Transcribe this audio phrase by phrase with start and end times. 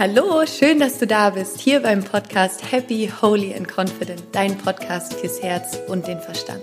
[0.00, 5.14] Hallo, schön, dass du da bist, hier beim Podcast Happy, Holy and Confident, dein Podcast
[5.14, 6.62] fürs Herz und den Verstand.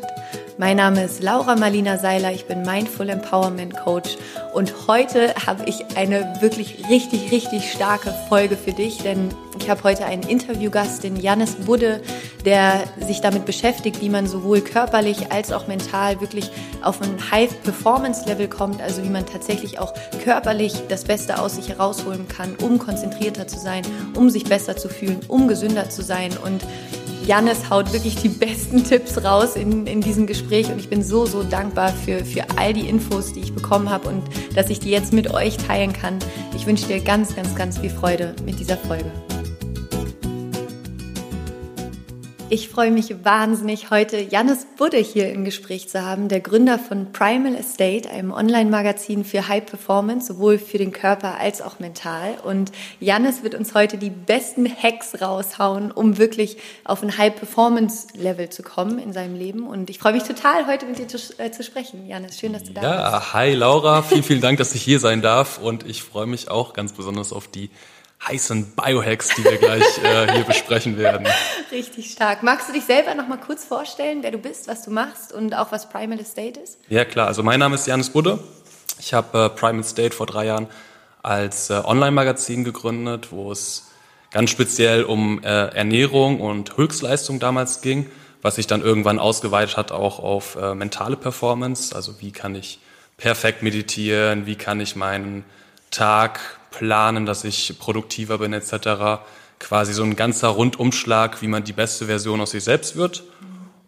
[0.57, 4.15] Mein Name ist Laura Marlina Seiler, ich bin Mindful Empowerment Coach
[4.53, 9.83] und heute habe ich eine wirklich richtig, richtig starke Folge für dich, denn ich habe
[9.83, 12.01] heute einen Interviewgast, den Janis Budde,
[12.45, 16.49] der sich damit beschäftigt, wie man sowohl körperlich als auch mental wirklich
[16.81, 22.29] auf ein High-Performance-Level kommt, also wie man tatsächlich auch körperlich das Beste aus sich herausholen
[22.29, 23.83] kann, um konzentrierter zu sein,
[24.15, 26.63] um sich besser zu fühlen, um gesünder zu sein und
[27.25, 31.25] Jannis haut wirklich die besten Tipps raus in, in diesem Gespräch und ich bin so,
[31.25, 34.23] so dankbar für, für all die Infos, die ich bekommen habe und
[34.55, 36.19] dass ich die jetzt mit euch teilen kann.
[36.55, 39.11] Ich wünsche dir ganz, ganz, ganz viel Freude mit dieser Folge.
[42.47, 47.11] Ich freue mich wahnsinnig, heute Jannis Budde hier im Gespräch zu haben, der Gründer von
[47.11, 52.35] Primal Estate, einem Online-Magazin für High Performance, sowohl für den Körper als auch mental.
[52.43, 58.09] Und Jannis wird uns heute die besten Hacks raushauen, um wirklich auf ein High Performance
[58.13, 59.65] Level zu kommen in seinem Leben.
[59.65, 62.05] Und ich freue mich total, heute mit dir zu, äh, zu sprechen.
[62.07, 63.11] Jannis, schön, dass du da ja, bist.
[63.11, 65.57] Ja, hi Laura, vielen, vielen Dank, dass ich hier sein darf.
[65.57, 67.71] Und ich freue mich auch ganz besonders auf die
[68.27, 71.27] heißen Biohacks, die wir gleich äh, hier besprechen werden.
[71.71, 72.43] Richtig stark.
[72.43, 75.53] Magst du dich selber noch mal kurz vorstellen, wer du bist, was du machst und
[75.53, 76.77] auch was Primal Estate ist?
[76.89, 77.27] Ja, klar.
[77.27, 78.39] Also mein Name ist Janis Budde.
[78.99, 80.67] Ich habe äh, Primal Estate vor drei Jahren
[81.21, 83.91] als äh, Online-Magazin gegründet, wo es
[84.31, 88.09] ganz speziell um äh, Ernährung und Höchstleistung damals ging,
[88.41, 91.95] was sich dann irgendwann ausgeweitet hat auch auf äh, mentale Performance.
[91.95, 92.79] Also wie kann ich
[93.17, 95.45] perfekt meditieren, wie kann ich meinen
[95.89, 96.39] Tag
[96.77, 99.21] planen, dass ich produktiver bin etc.
[99.59, 103.23] Quasi so ein ganzer Rundumschlag, wie man die beste Version aus sich selbst wird.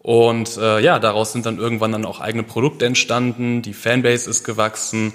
[0.00, 4.44] Und äh, ja, daraus sind dann irgendwann dann auch eigene Produkte entstanden, die Fanbase ist
[4.44, 5.12] gewachsen,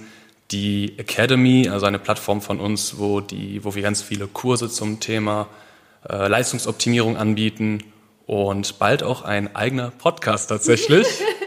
[0.52, 5.00] die Academy, also eine Plattform von uns, wo, die, wo wir ganz viele Kurse zum
[5.00, 5.48] Thema
[6.08, 7.80] äh, Leistungsoptimierung anbieten
[8.28, 11.08] und bald auch ein eigener Podcast tatsächlich.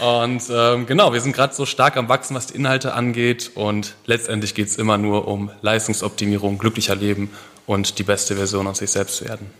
[0.00, 3.52] Und ähm, genau, wir sind gerade so stark am Wachsen, was die Inhalte angeht.
[3.54, 7.30] Und letztendlich geht es immer nur um Leistungsoptimierung, glücklicher Leben
[7.66, 9.50] und die beste Version aus sich selbst werden.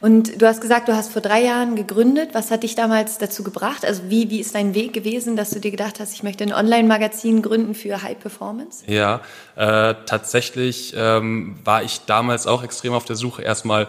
[0.00, 2.30] Und du hast gesagt, du hast vor drei Jahren gegründet.
[2.32, 3.84] Was hat dich damals dazu gebracht?
[3.84, 6.54] Also wie, wie ist dein Weg gewesen, dass du dir gedacht hast, ich möchte ein
[6.54, 8.82] Online-Magazin gründen für High Performance?
[8.86, 9.20] Ja,
[9.56, 13.88] äh, tatsächlich ähm, war ich damals auch extrem auf der Suche erstmal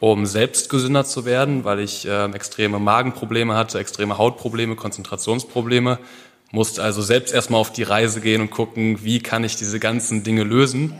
[0.00, 5.98] um selbst gesünder zu werden, weil ich äh, extreme Magenprobleme hatte, extreme Hautprobleme, Konzentrationsprobleme.
[6.52, 10.24] Musste also selbst erstmal auf die Reise gehen und gucken, wie kann ich diese ganzen
[10.24, 10.94] Dinge lösen.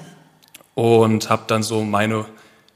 [0.75, 2.27] Und habe dann so meine,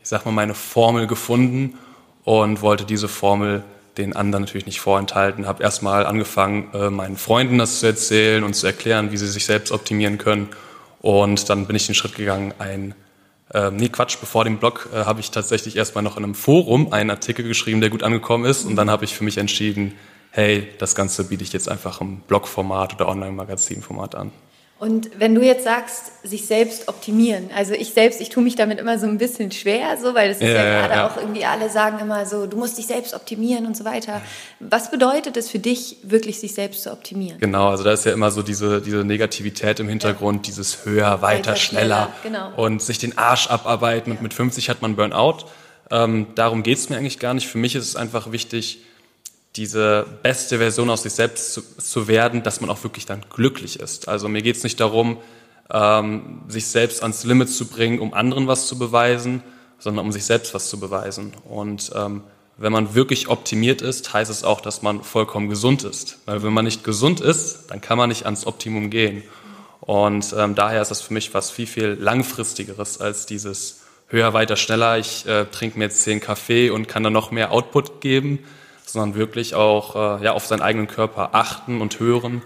[0.02, 1.78] ich sag mal, meine Formel gefunden
[2.24, 3.62] und wollte diese Formel
[3.98, 5.46] den anderen natürlich nicht vorenthalten.
[5.46, 9.44] Habe erstmal angefangen, äh, meinen Freunden das zu erzählen und zu erklären, wie sie sich
[9.44, 10.48] selbst optimieren können.
[11.00, 12.94] Und dann bin ich den Schritt gegangen, ein
[13.52, 16.92] ähm, nee, Quatsch, bevor dem Blog äh, habe ich tatsächlich erstmal noch in einem Forum
[16.92, 18.64] einen Artikel geschrieben, der gut angekommen ist.
[18.64, 19.92] Und dann habe ich für mich entschieden,
[20.30, 24.32] hey, das Ganze biete ich jetzt einfach im Blogformat oder Online-Magazin-Format an.
[24.84, 28.78] Und wenn du jetzt sagst, sich selbst optimieren, also ich selbst, ich tue mich damit
[28.78, 31.08] immer so ein bisschen schwer, so, weil das ist ja, ja gerade ja.
[31.08, 34.20] auch irgendwie, alle sagen immer so, du musst dich selbst optimieren und so weiter.
[34.60, 37.38] Was bedeutet es für dich, wirklich sich selbst zu optimieren?
[37.40, 40.50] Genau, also da ist ja immer so diese, diese Negativität im Hintergrund, ja.
[40.50, 42.62] dieses höher, weiter, weiter schneller, schneller genau.
[42.62, 45.46] und sich den Arsch abarbeiten und mit 50 hat man Burnout.
[45.90, 47.48] Ähm, darum geht es mir eigentlich gar nicht.
[47.48, 48.80] Für mich ist es einfach wichtig,
[49.56, 53.78] diese beste Version aus sich selbst zu, zu, werden, dass man auch wirklich dann glücklich
[53.78, 54.08] ist.
[54.08, 55.18] Also mir geht es nicht darum,
[55.70, 59.42] ähm, sich selbst ans Limit zu bringen, um anderen was zu beweisen,
[59.78, 61.34] sondern um sich selbst was zu beweisen.
[61.48, 62.24] Und ähm,
[62.56, 66.18] wenn man wirklich optimiert ist, heißt es auch, dass man vollkommen gesund ist.
[66.26, 69.22] Weil wenn man nicht gesund ist, dann kann man nicht ans Optimum gehen.
[69.80, 74.56] Und ähm, daher ist das für mich was viel, viel langfristigeres als dieses höher, weiter,
[74.56, 74.98] schneller.
[74.98, 78.40] Ich äh, trinke mir jetzt zehn Kaffee und kann dann noch mehr Output geben
[78.84, 82.42] sondern wirklich auch äh, ja, auf seinen eigenen Körper achten und hören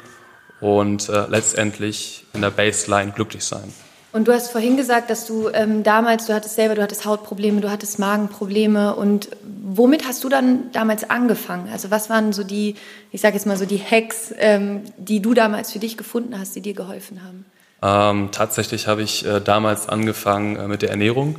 [0.61, 3.73] und äh, letztendlich in der Baseline glücklich sein.
[4.11, 7.61] Und du hast vorhin gesagt, dass du ähm, damals, du hattest selber, du hattest Hautprobleme,
[7.61, 8.97] du hattest Magenprobleme.
[8.97, 11.69] Und womit hast du dann damals angefangen?
[11.71, 12.75] Also was waren so die,
[13.13, 16.57] ich sage jetzt mal so die Hacks, ähm, die du damals für dich gefunden hast,
[16.57, 17.45] die dir geholfen haben?
[17.83, 21.37] Ähm, tatsächlich habe ich äh, damals angefangen äh, mit der Ernährung.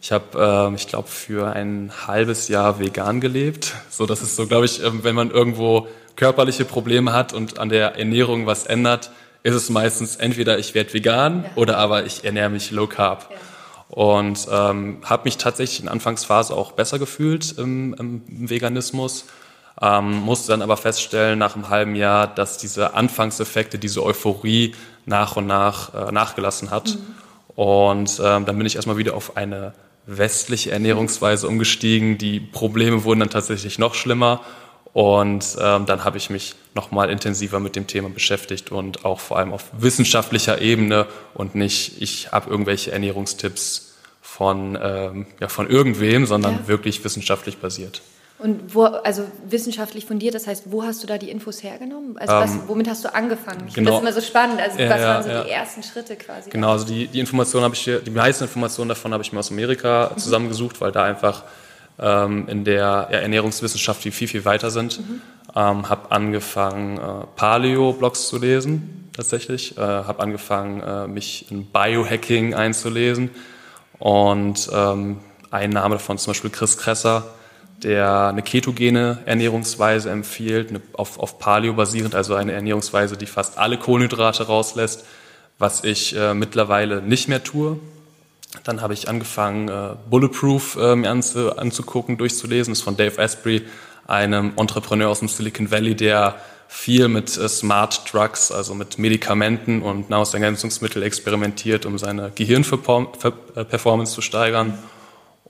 [0.00, 3.74] Ich habe, äh, ich glaube, für ein halbes Jahr vegan gelebt.
[3.90, 7.68] So, das ist so, glaube ich, äh, wenn man irgendwo körperliche Probleme hat und an
[7.68, 9.10] der Ernährung was ändert,
[9.42, 11.50] ist es meistens entweder ich werde vegan ja.
[11.56, 13.28] oder aber ich ernähre mich low carb.
[13.30, 13.36] Ja.
[13.88, 19.26] Und ähm, habe mich tatsächlich in Anfangsphase auch besser gefühlt im, im Veganismus.
[19.82, 24.74] Ähm, musste dann aber feststellen nach einem halben Jahr, dass diese Anfangseffekte, diese Euphorie
[25.06, 26.94] nach und nach äh, nachgelassen hat.
[26.94, 29.74] Mhm Und ähm, dann bin ich erstmal wieder auf eine
[30.18, 32.18] westliche Ernährungsweise umgestiegen.
[32.18, 34.40] Die Probleme wurden dann tatsächlich noch schlimmer.
[34.92, 39.38] Und ähm, dann habe ich mich nochmal intensiver mit dem Thema beschäftigt und auch vor
[39.38, 46.26] allem auf wissenschaftlicher Ebene und nicht, ich habe irgendwelche Ernährungstipps von, ähm, ja, von irgendwem,
[46.26, 46.68] sondern ja.
[46.68, 48.02] wirklich wissenschaftlich basiert.
[48.42, 52.16] Und wo, also wissenschaftlich fundiert, das heißt, wo hast du da die Infos hergenommen?
[52.16, 53.64] Also was, ähm, womit hast du angefangen?
[53.68, 54.60] Ich genau, finde das immer so spannend.
[54.60, 55.44] Also was ja, waren so ja.
[55.44, 56.48] die ersten Schritte quasi?
[56.48, 59.38] Genau, also die, die Informationen habe ich hier, die meisten Informationen davon habe ich mir
[59.38, 60.18] aus Amerika mhm.
[60.18, 61.44] zusammengesucht, weil da einfach
[61.98, 65.00] ähm, in der ja, Ernährungswissenschaft die viel, viel weiter sind.
[65.00, 65.20] Mhm.
[65.54, 69.76] Ähm, habe angefangen, äh, Paleo-Blogs zu lesen, tatsächlich.
[69.76, 73.30] Äh, habe angefangen, äh, mich in Biohacking einzulesen.
[73.98, 75.18] Und ähm,
[75.50, 77.34] ein Name davon zum Beispiel Chris Kresser,
[77.82, 83.58] der eine ketogene Ernährungsweise empfiehlt, eine, auf, auf Paleo basierend, also eine Ernährungsweise, die fast
[83.58, 85.04] alle Kohlenhydrate rauslässt,
[85.58, 87.78] was ich äh, mittlerweile nicht mehr tue.
[88.64, 92.72] Dann habe ich angefangen, äh, Bulletproof äh, mir anzu, anzugucken, durchzulesen.
[92.72, 93.62] Das ist von Dave Asprey,
[94.06, 96.34] einem Entrepreneur aus dem Silicon Valley, der
[96.68, 104.20] viel mit äh, Smart Drugs, also mit Medikamenten und Nahrungsergänzungsmitteln experimentiert, um seine Gehirnperformance zu
[104.20, 104.78] steigern.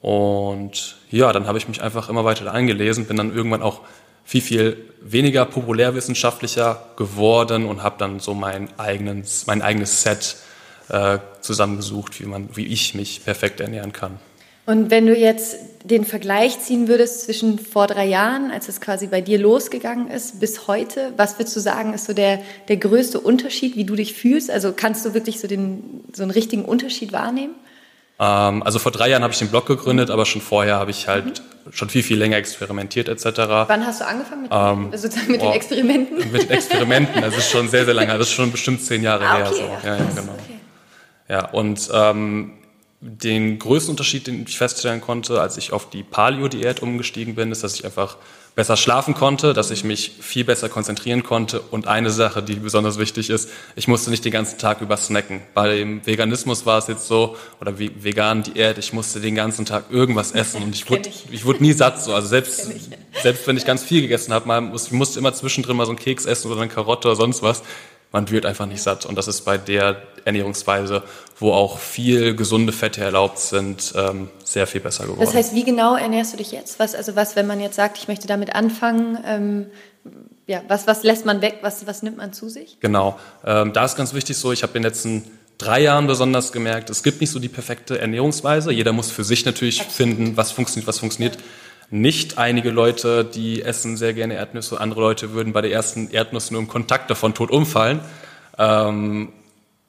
[0.03, 3.81] Und ja, dann habe ich mich einfach immer weiter eingelesen, bin dann irgendwann auch
[4.25, 10.37] viel, viel weniger populärwissenschaftlicher geworden und habe dann so mein, eigenen, mein eigenes Set
[10.89, 14.19] äh, zusammengesucht, wie, man, wie ich mich perfekt ernähren kann.
[14.67, 19.09] Und wenn du jetzt den Vergleich ziehen würdest zwischen vor drei Jahren, als es quasi
[19.09, 23.19] bei dir losgegangen ist, bis heute, was würdest du sagen, ist so der, der größte
[23.19, 24.51] Unterschied, wie du dich fühlst?
[24.51, 27.55] Also kannst du wirklich so, den, so einen richtigen Unterschied wahrnehmen?
[28.21, 31.09] Ähm, also vor drei Jahren habe ich den Blog gegründet, aber schon vorher habe ich
[31.09, 31.73] halt mhm.
[31.73, 33.25] schon viel, viel länger experimentiert etc.
[33.67, 36.19] Wann hast du angefangen mit, ähm, sozusagen mit oh, den Experimenten?
[36.33, 39.27] Mit den Experimenten, das ist schon sehr, sehr lange, das ist schon bestimmt zehn Jahre
[39.27, 39.43] ah, okay.
[39.43, 39.53] her.
[39.53, 39.87] So.
[39.87, 40.33] Ja, ja, genau.
[40.33, 40.61] Okay.
[41.31, 42.53] Ja, und ähm,
[43.01, 47.65] den größten Unterschied, den ich feststellen konnte, als ich auf die Paleo-Diät umgestiegen bin, ist,
[47.65, 48.19] dass ich einfach
[48.55, 51.61] besser schlafen konnte, dass ich mich viel besser konzentrieren konnte.
[51.61, 55.41] Und eine Sache, die besonders wichtig ist, ich musste nicht den ganzen Tag über snacken.
[55.55, 59.65] Bei dem Veganismus war es jetzt so, oder wie vegan Diät, ich musste den ganzen
[59.65, 61.25] Tag irgendwas essen und ich wurde, ich.
[61.31, 62.15] ich wurde nie satt so.
[62.15, 62.71] Also selbst,
[63.23, 66.27] selbst wenn ich ganz viel gegessen habe, ich musste immer zwischendrin mal so einen Keks
[66.27, 67.63] essen oder eine Karotte oder sonst was
[68.13, 69.07] man wird einfach nicht satt.
[69.07, 71.03] Und das ist bei der Ernährungsweise,
[71.39, 75.21] wo auch viel gesunde Fette erlaubt sind, ähm, sehr viel besser geworden.
[75.21, 76.79] Das heißt, wie genau ernährst du dich jetzt?
[76.79, 79.67] Was, also was, wenn man jetzt sagt, ich möchte damit anfangen, ähm,
[80.47, 82.79] ja, was, was lässt man weg, was, was nimmt man zu sich?
[82.81, 85.25] Genau, ähm, da ist ganz wichtig so, ich habe in den letzten
[85.59, 88.73] drei Jahren besonders gemerkt, es gibt nicht so die perfekte Ernährungsweise.
[88.73, 89.97] Jeder muss für sich natürlich Absolut.
[89.97, 91.37] finden, was funktioniert, was funktioniert.
[91.37, 91.43] Ja
[91.91, 92.39] nicht.
[92.39, 96.61] Einige Leute, die essen sehr gerne Erdnüsse, andere Leute würden bei der ersten Erdnuss nur
[96.61, 98.01] im Kontakt davon tot umfallen.
[98.59, 99.33] Ähm,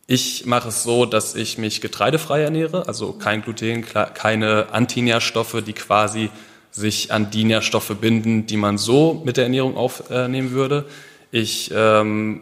[0.07, 5.73] ich mache es so, dass ich mich getreidefrei ernähre, also kein Gluten, keine Antinährstoffe, die
[5.73, 6.29] quasi
[6.71, 10.85] sich an die Nährstoffe binden, die man so mit der Ernährung aufnehmen würde.
[11.31, 12.41] Ich ähm,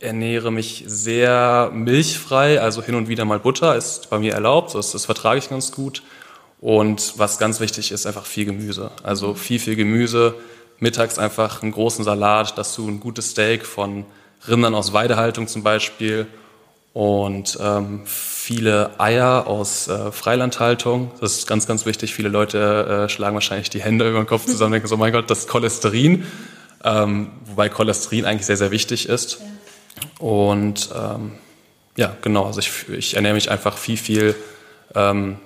[0.00, 4.92] ernähre mich sehr milchfrei, also hin und wieder mal Butter ist bei mir erlaubt, das,
[4.92, 6.02] das vertrage ich ganz gut.
[6.64, 8.90] Und was ganz wichtig ist, einfach viel Gemüse.
[9.02, 10.34] Also viel, viel Gemüse.
[10.78, 14.06] Mittags einfach einen großen Salat, dazu ein gutes Steak von
[14.48, 16.26] Rindern aus Weidehaltung zum Beispiel
[16.94, 21.10] und ähm, viele Eier aus äh, Freilandhaltung.
[21.20, 22.14] Das ist ganz, ganz wichtig.
[22.14, 25.12] Viele Leute äh, schlagen wahrscheinlich die Hände über den Kopf zusammen und denken so, mein
[25.12, 26.24] Gott, das Cholesterin.
[26.82, 29.38] Ähm, wobei Cholesterin eigentlich sehr, sehr wichtig ist.
[29.38, 30.26] Ja.
[30.26, 31.32] Und ähm,
[31.98, 34.34] ja, genau, also ich, ich ernähre mich einfach viel, viel
[34.94, 35.36] ähm,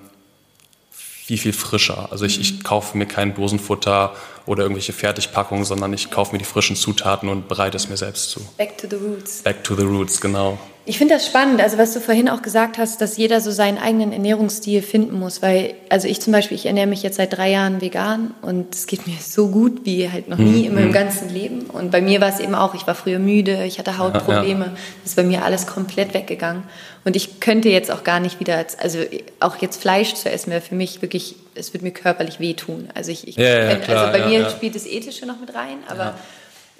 [1.28, 2.08] viel, viel frischer.
[2.10, 2.62] Also ich, ich mhm.
[2.62, 4.14] kaufe mir kein Dosenfutter
[4.48, 8.30] oder irgendwelche Fertigpackungen, sondern ich kaufe mir die frischen Zutaten und bereite es mir selbst
[8.30, 8.40] zu.
[8.56, 9.42] Back to the roots.
[9.42, 10.58] Back to the roots, genau.
[10.88, 13.76] Ich finde das spannend, also was du vorhin auch gesagt hast, dass jeder so seinen
[13.76, 17.50] eigenen Ernährungsstil finden muss, weil, also ich zum Beispiel, ich ernähre mich jetzt seit drei
[17.50, 20.64] Jahren vegan und es geht mir so gut wie halt noch nie mhm.
[20.64, 21.64] in meinem ganzen Leben.
[21.64, 24.70] Und bei mir war es eben auch, ich war früher müde, ich hatte Hautprobleme, ja,
[24.70, 24.78] ja.
[25.02, 26.62] das ist bei mir alles komplett weggegangen.
[27.04, 28.98] Und ich könnte jetzt auch gar nicht wieder, also
[29.40, 32.88] auch jetzt Fleisch zu essen wäre für mich wirklich, es würde mir körperlich wehtun.
[32.94, 35.78] Also ich, ich ja, ja, klar, also bei mir spielt das Ethische noch mit rein,
[35.88, 36.14] aber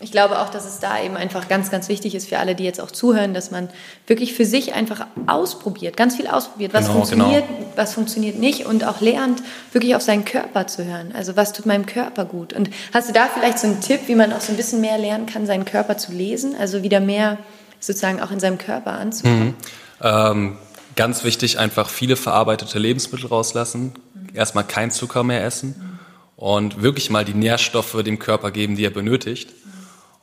[0.00, 2.62] ich glaube auch, dass es da eben einfach ganz, ganz wichtig ist für alle, die
[2.62, 3.68] jetzt auch zuhören, dass man
[4.06, 7.73] wirklich für sich einfach ausprobiert, ganz viel ausprobiert, was genau, funktioniert, genau.
[7.75, 9.42] was funktioniert nicht und auch lernt,
[9.73, 11.12] wirklich auf seinen Körper zu hören.
[11.16, 12.52] Also was tut meinem Körper gut?
[12.52, 14.99] Und hast du da vielleicht so einen Tipp, wie man auch so ein bisschen mehr
[14.99, 16.54] lernen kann, seinen Körper zu lesen?
[16.58, 17.38] Also wieder mehr
[17.80, 19.49] sozusagen auch in seinem Körper anzukommen?
[19.49, 19.54] Mhm.
[20.00, 20.58] Ähm,
[20.94, 23.94] ganz wichtig, einfach viele verarbeitete Lebensmittel rauslassen.
[24.35, 25.99] Erstmal kein Zucker mehr essen.
[26.37, 29.51] Und wirklich mal die Nährstoffe dem Körper geben, die er benötigt.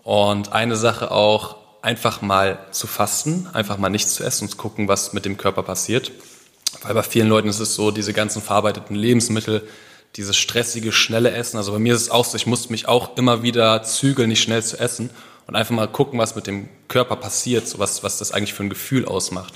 [0.03, 4.57] Und eine Sache auch, einfach mal zu fasten, einfach mal nichts zu essen und zu
[4.57, 6.11] gucken, was mit dem Körper passiert.
[6.81, 9.67] Weil bei vielen Leuten ist es so, diese ganzen verarbeiteten Lebensmittel,
[10.15, 11.57] dieses stressige, schnelle Essen.
[11.57, 14.41] Also bei mir ist es auch so, ich muss mich auch immer wieder zügeln, nicht
[14.41, 15.09] schnell zu essen
[15.47, 18.63] und einfach mal gucken, was mit dem Körper passiert, so was, was das eigentlich für
[18.63, 19.53] ein Gefühl ausmacht.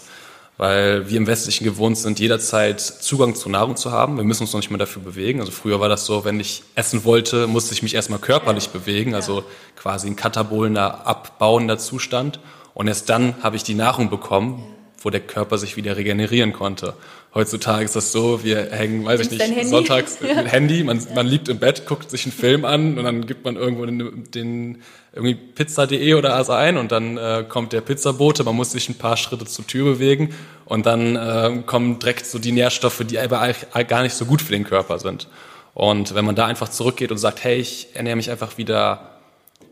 [0.60, 4.18] Weil wir im Westlichen gewohnt sind, jederzeit Zugang zu Nahrung zu haben.
[4.18, 5.40] Wir müssen uns noch nicht mehr dafür bewegen.
[5.40, 9.16] Also früher war das so, wenn ich essen wollte, musste ich mich erstmal körperlich bewegen,
[9.16, 9.46] also
[9.78, 12.42] quasi ein katabolender, abbauender Zustand.
[12.74, 14.62] Und erst dann habe ich die Nahrung bekommen,
[15.02, 16.94] wo der Körper sich wieder regenerieren konnte.
[17.34, 20.42] Heutzutage ist das so, wir hängen, weiß ich nicht, sonntags ja.
[20.42, 23.46] mit Handy, man, man liegt im Bett, guckt sich einen Film an und dann gibt
[23.46, 24.82] man irgendwo den, den
[25.20, 28.98] irgendwie pizza.de oder was ein und dann äh, kommt der Pizzabote, man muss sich ein
[28.98, 30.34] paar Schritte zur Tür bewegen
[30.66, 33.54] und dann äh, kommen direkt so die Nährstoffe, die aber
[33.88, 35.28] gar nicht so gut für den Körper sind.
[35.74, 39.20] Und wenn man da einfach zurückgeht und sagt, hey, ich ernähre mich einfach wieder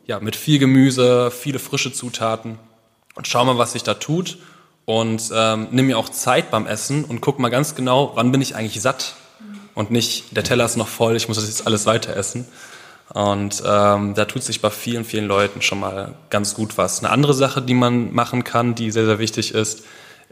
[0.06, 2.60] ja, mit viel Gemüse, viele frische Zutaten
[3.16, 4.38] und schau mal, was sich da tut
[4.86, 8.42] und ähm, nimm mir auch Zeit beim Essen und guck mal ganz genau, wann bin
[8.42, 9.16] ich eigentlich satt
[9.76, 12.48] und nicht, der Teller ist noch voll, ich muss das jetzt alles weiter essen.
[13.14, 17.00] Und ähm, da tut sich bei vielen, vielen Leuten schon mal ganz gut was.
[17.00, 19.84] Eine andere Sache, die man machen kann, die sehr, sehr wichtig ist,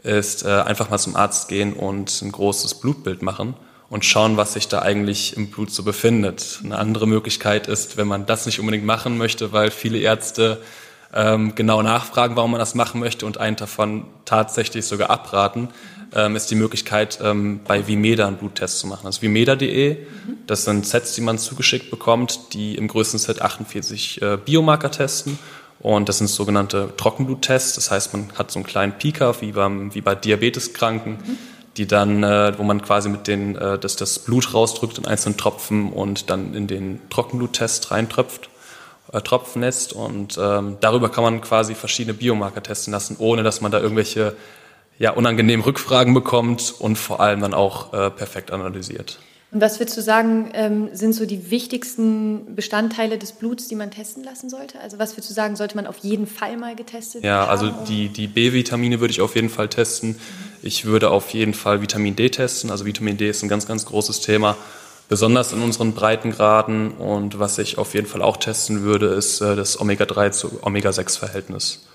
[0.02, 3.54] ist äh, einfach mal zum Arzt gehen und ein großes Blutbild machen
[3.88, 6.60] und schauen, was sich da eigentlich im Blut so befindet.
[6.64, 10.60] Eine andere Möglichkeit ist, wenn man das nicht unbedingt machen möchte, weil viele Ärzte
[11.14, 15.68] ähm, genau nachfragen, warum man das machen möchte und einen davon tatsächlich sogar abraten,
[16.14, 19.06] ähm, ist die Möglichkeit, ähm, bei Vimeda einen Bluttest zu machen.
[19.06, 19.98] Also vimeda.de,
[20.46, 25.38] das sind Sets, die man zugeschickt bekommt, die im größten Set 48 äh, Biomarker testen.
[25.78, 27.74] Und das sind sogenannte Trockenbluttests.
[27.74, 31.38] Das heißt, man hat so einen kleinen Pika, wie, beim, wie bei Diabeteskranken, mhm.
[31.76, 35.36] die dann, äh, wo man quasi mit den, äh, das, das Blut rausdrückt in einzelnen
[35.36, 38.48] Tropfen und dann in den Trockenbluttest reintröpft
[39.12, 43.70] äh, Tropfennest und ähm, darüber kann man quasi verschiedene Biomarker testen lassen, ohne dass man
[43.70, 44.34] da irgendwelche
[44.98, 49.18] ja, unangenehmen Rückfragen bekommt und vor allem dann auch äh, perfekt analysiert.
[49.52, 53.90] Und was würdest du sagen, ähm, sind so die wichtigsten Bestandteile des Bluts, die man
[53.90, 54.80] testen lassen sollte?
[54.80, 57.46] Also was würdest du sagen, sollte man auf jeden Fall mal getestet ja, haben?
[57.46, 60.10] Ja, also die, die B-Vitamine würde ich auf jeden Fall testen.
[60.10, 60.16] Mhm.
[60.62, 62.70] Ich würde auf jeden Fall Vitamin D testen.
[62.70, 64.56] Also Vitamin D ist ein ganz, ganz großes Thema
[65.08, 66.90] besonders in unseren Breitengraden.
[66.92, 71.86] Und was ich auf jeden Fall auch testen würde, ist äh, das Omega-3 zu Omega-6-Verhältnis.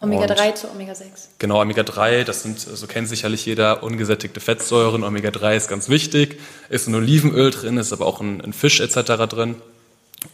[0.00, 1.28] Omega-3 zu Omega-6.
[1.38, 5.02] Genau, Omega-3, das sind, so kennt sicherlich jeder, ungesättigte Fettsäuren.
[5.02, 9.26] Omega-3 ist ganz wichtig, ist ein Olivenöl drin, ist aber auch ein, ein Fisch etc.
[9.28, 9.56] drin.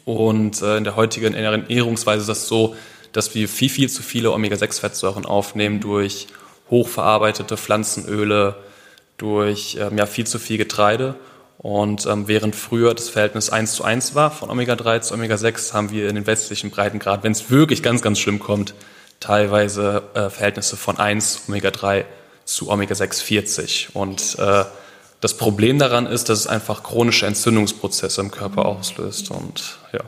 [0.05, 2.75] Und äh, in der heutigen Ernährungsweise ist das so,
[3.13, 6.29] dass wir viel, viel zu viele Omega-6-Fettsäuren aufnehmen durch
[6.71, 8.57] hochverarbeitete Pflanzenöle,
[9.19, 11.17] durch ähm, ja, viel zu viel Getreide.
[11.59, 15.91] Und ähm, während früher das Verhältnis 1 zu 1 war von Omega-3 zu Omega-6, haben
[15.91, 18.73] wir in den westlichen Breitengrad, wenn es wirklich ganz, ganz schlimm kommt,
[19.21, 22.05] teilweise äh, Verhältnisse von 1 Omega-3
[22.45, 23.89] zu Omega-6 40.
[23.95, 24.65] Und äh,
[25.21, 29.31] das Problem daran ist, dass es einfach chronische Entzündungsprozesse im Körper auslöst.
[29.31, 30.01] Und ja.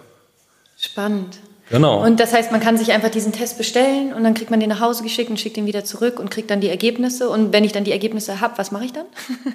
[0.79, 1.39] Spannend.
[1.71, 2.05] Genau.
[2.05, 4.69] Und das heißt, man kann sich einfach diesen Test bestellen und dann kriegt man den
[4.69, 7.31] nach Hause geschickt und schickt ihn wieder zurück und kriegt dann die Ergebnisse.
[7.31, 9.07] Und wenn ich dann die Ergebnisse habe, was mache ich dann?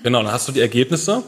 [0.03, 1.23] genau, dann hast du die Ergebnisse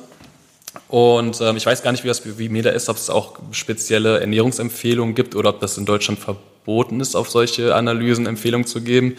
[0.87, 4.19] und ähm, ich weiß gar nicht, wie das wie Meda ist, ob es auch spezielle
[4.19, 9.17] Ernährungsempfehlungen gibt oder ob das in Deutschland verboten ist, auf solche Analysen Empfehlungen zu geben.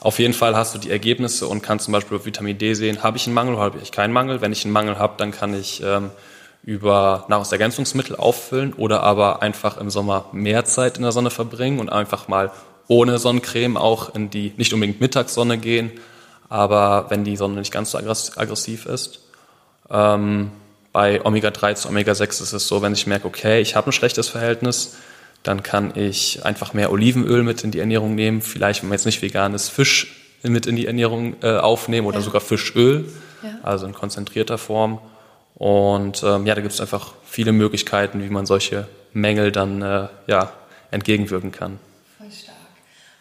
[0.00, 3.02] Auf jeden Fall hast du die Ergebnisse und kannst zum Beispiel auf Vitamin D sehen,
[3.02, 4.40] habe ich einen Mangel oder habe ich keinen Mangel.
[4.42, 6.10] Wenn ich einen Mangel habe, dann kann ich ähm,
[6.62, 11.90] über Nahrungsergänzungsmittel auffüllen oder aber einfach im Sommer mehr Zeit in der Sonne verbringen und
[11.90, 12.50] einfach mal
[12.88, 15.90] ohne Sonnencreme auch in die nicht unbedingt Mittagssonne gehen,
[16.50, 19.20] aber wenn die Sonne nicht ganz so aggressiv ist.
[19.90, 20.50] Ähm,
[20.94, 24.28] bei Omega-3 zu Omega-6 ist es so, wenn ich merke, okay, ich habe ein schlechtes
[24.28, 24.96] Verhältnis,
[25.42, 28.40] dann kann ich einfach mehr Olivenöl mit in die Ernährung nehmen.
[28.40, 32.18] Vielleicht, wenn man jetzt nicht vegan ist, Fisch mit in die Ernährung äh, aufnehmen oder
[32.18, 32.22] ja.
[32.22, 33.06] sogar Fischöl,
[33.42, 33.58] ja.
[33.64, 35.00] also in konzentrierter Form.
[35.56, 40.06] Und ähm, ja, da gibt es einfach viele Möglichkeiten, wie man solche Mängel dann äh,
[40.28, 40.52] ja,
[40.92, 41.80] entgegenwirken kann.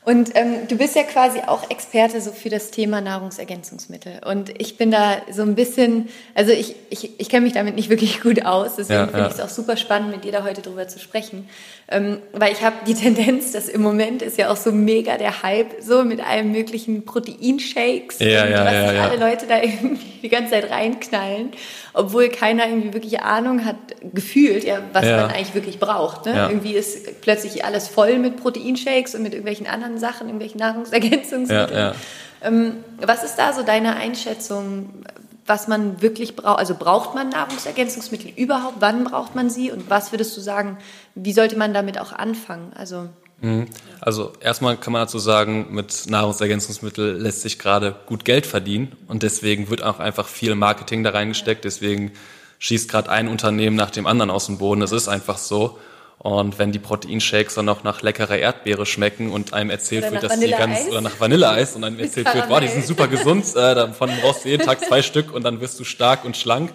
[0.05, 4.19] Und ähm, du bist ja quasi auch Experte so für das Thema Nahrungsergänzungsmittel.
[4.25, 7.89] Und ich bin da so ein bisschen, also ich, ich, ich kenne mich damit nicht
[7.89, 9.27] wirklich gut aus, deswegen ja, finde ja.
[9.27, 11.47] ich es auch super spannend, mit dir da heute drüber zu sprechen.
[11.89, 15.41] Ähm, weil ich habe die Tendenz, dass im Moment ist ja auch so mega der
[15.41, 19.09] Hype, so mit allen möglichen Proteinshakes ja, und ja, was ja, ja.
[19.09, 21.51] alle Leute da irgendwie die ganze Zeit reinknallen,
[21.93, 23.75] obwohl keiner irgendwie wirklich Ahnung hat,
[24.13, 26.25] gefühlt, ja, was man eigentlich wirklich braucht.
[26.25, 26.47] Ne?
[26.49, 31.71] Irgendwie ist plötzlich alles voll mit Proteinshakes und mit irgendwelchen anderen anderen Sachen, irgendwelchen Nahrungsergänzungsmitteln.
[31.71, 31.95] Ja, ja.
[32.41, 35.05] Ähm, was ist da so deine Einschätzung,
[35.45, 36.59] was man wirklich braucht?
[36.59, 38.77] Also braucht man Nahrungsergänzungsmittel überhaupt?
[38.79, 39.71] Wann braucht man sie?
[39.71, 40.77] Und was würdest du sagen,
[41.15, 42.71] wie sollte man damit auch anfangen?
[42.75, 43.09] Also
[43.41, 43.67] Mhm.
[43.99, 49.21] Also erstmal kann man dazu sagen, mit Nahrungsergänzungsmitteln lässt sich gerade gut Geld verdienen und
[49.21, 51.65] deswegen wird auch einfach viel Marketing da reingesteckt.
[51.65, 52.13] Deswegen
[52.59, 54.79] schießt gerade ein Unternehmen nach dem anderen aus dem Boden.
[54.79, 55.77] Das ist einfach so.
[56.23, 60.39] Und wenn die Proteinshakes dann noch nach leckerer Erdbeere schmecken und einem erzählt wird, dass
[60.39, 63.75] die ganz oder nach Vanilleeis und einem erzählt wird, boah, die sind super gesund, äh,
[63.75, 66.71] davon brauchst du jeden Tag zwei Stück und dann wirst du stark und schlank,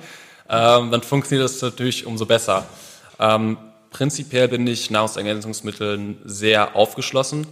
[0.50, 2.66] ähm, dann funktioniert das natürlich umso besser.
[3.18, 3.56] Ähm,
[3.90, 7.46] prinzipiell bin ich Nahrungsergänzungsmitteln sehr aufgeschlossen.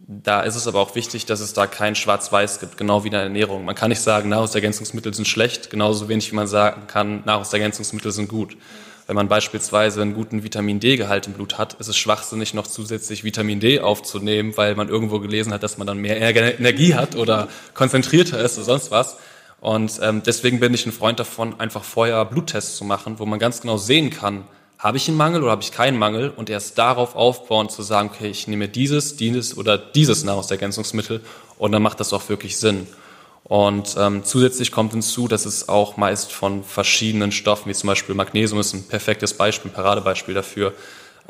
[0.00, 3.12] Da ist es aber auch wichtig, dass es da kein Schwarz-Weiß gibt, genau wie in
[3.12, 3.64] der Ernährung.
[3.64, 8.28] Man kann nicht sagen, Nahrungsergänzungsmittel sind schlecht, genauso wenig wie man sagen kann, Nahrungsergänzungsmittel sind
[8.28, 8.54] gut.
[9.08, 13.24] Wenn man beispielsweise einen guten Vitamin D-Gehalt im Blut hat, ist es schwachsinnig, noch zusätzlich
[13.24, 17.48] Vitamin D aufzunehmen, weil man irgendwo gelesen hat, dass man dann mehr Energie hat oder
[17.72, 19.16] konzentrierter ist oder sonst was.
[19.62, 23.38] Und ähm, deswegen bin ich ein Freund davon, einfach vorher Bluttests zu machen, wo man
[23.38, 24.44] ganz genau sehen kann,
[24.78, 28.10] habe ich einen Mangel oder habe ich keinen Mangel und erst darauf aufbauen zu sagen,
[28.12, 31.22] okay, ich nehme dieses, dieses oder dieses Nahrungsergänzungsmittel
[31.56, 32.86] und dann macht das auch wirklich Sinn.
[33.48, 38.14] Und ähm, zusätzlich kommt hinzu, dass es auch meist von verschiedenen Stoffen, wie zum Beispiel
[38.14, 40.74] Magnesium ist ein perfektes Beispiel, ein Paradebeispiel dafür,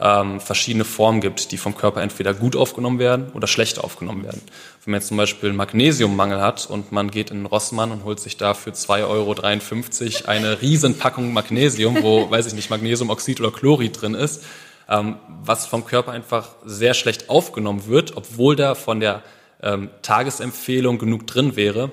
[0.01, 4.43] ähm, verschiedene Formen gibt, die vom Körper entweder gut aufgenommen werden oder schlecht aufgenommen werden.
[4.85, 8.19] Wenn man jetzt zum Beispiel einen Magnesiummangel hat und man geht in Rossmann und holt
[8.19, 14.01] sich da für 2,53 Euro eine Riesenpackung Magnesium, wo, weiß ich nicht, Magnesiumoxid oder Chlorid
[14.01, 14.45] drin ist,
[14.89, 19.23] ähm, was vom Körper einfach sehr schlecht aufgenommen wird, obwohl da von der
[19.63, 21.91] ähm, Tagesempfehlung genug drin wäre,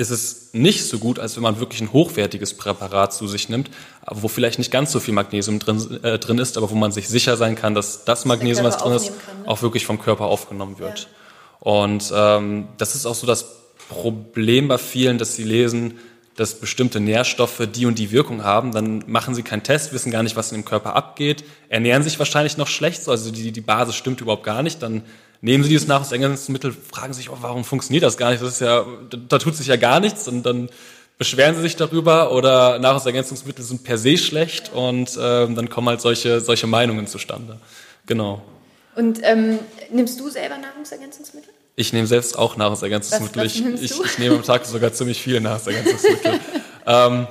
[0.00, 3.70] ist es nicht so gut, als wenn man wirklich ein hochwertiges Präparat zu sich nimmt,
[4.10, 7.06] wo vielleicht nicht ganz so viel Magnesium drin, äh, drin ist, aber wo man sich
[7.06, 9.48] sicher sein kann, dass das Magnesium, was drin ist, kann, ne?
[9.48, 11.00] auch wirklich vom Körper aufgenommen wird.
[11.00, 11.06] Ja.
[11.60, 13.44] Und ähm, das ist auch so das
[13.90, 15.98] Problem bei vielen, dass sie lesen,
[16.40, 20.22] dass bestimmte Nährstoffe die und die Wirkung haben, dann machen sie keinen Test, wissen gar
[20.22, 23.94] nicht, was in dem Körper abgeht, ernähren sich wahrscheinlich noch schlecht, also die, die Basis
[23.94, 25.02] stimmt überhaupt gar nicht, dann
[25.42, 28.42] nehmen sie dieses Nahrungsergänzungsmittel, fragen sich, oh, warum funktioniert das gar nicht?
[28.42, 28.86] Das ist ja,
[29.28, 30.70] da tut sich ja gar nichts und dann
[31.18, 36.00] beschweren sie sich darüber oder Nahrungsergänzungsmittel sind per se schlecht und ähm, dann kommen halt
[36.00, 37.58] solche, solche Meinungen zustande.
[38.06, 38.40] Genau.
[38.96, 39.58] Und ähm,
[39.92, 41.49] nimmst du selber Nahrungsergänzungsmittel?
[41.80, 43.42] Ich nehme selbst auch Nahrungsergänzungsmittel.
[43.42, 46.38] Was, was ich, ich, ich, nehme am Tag sogar ziemlich viele Nahrungsergänzungsmittel.
[46.86, 47.26] ähm,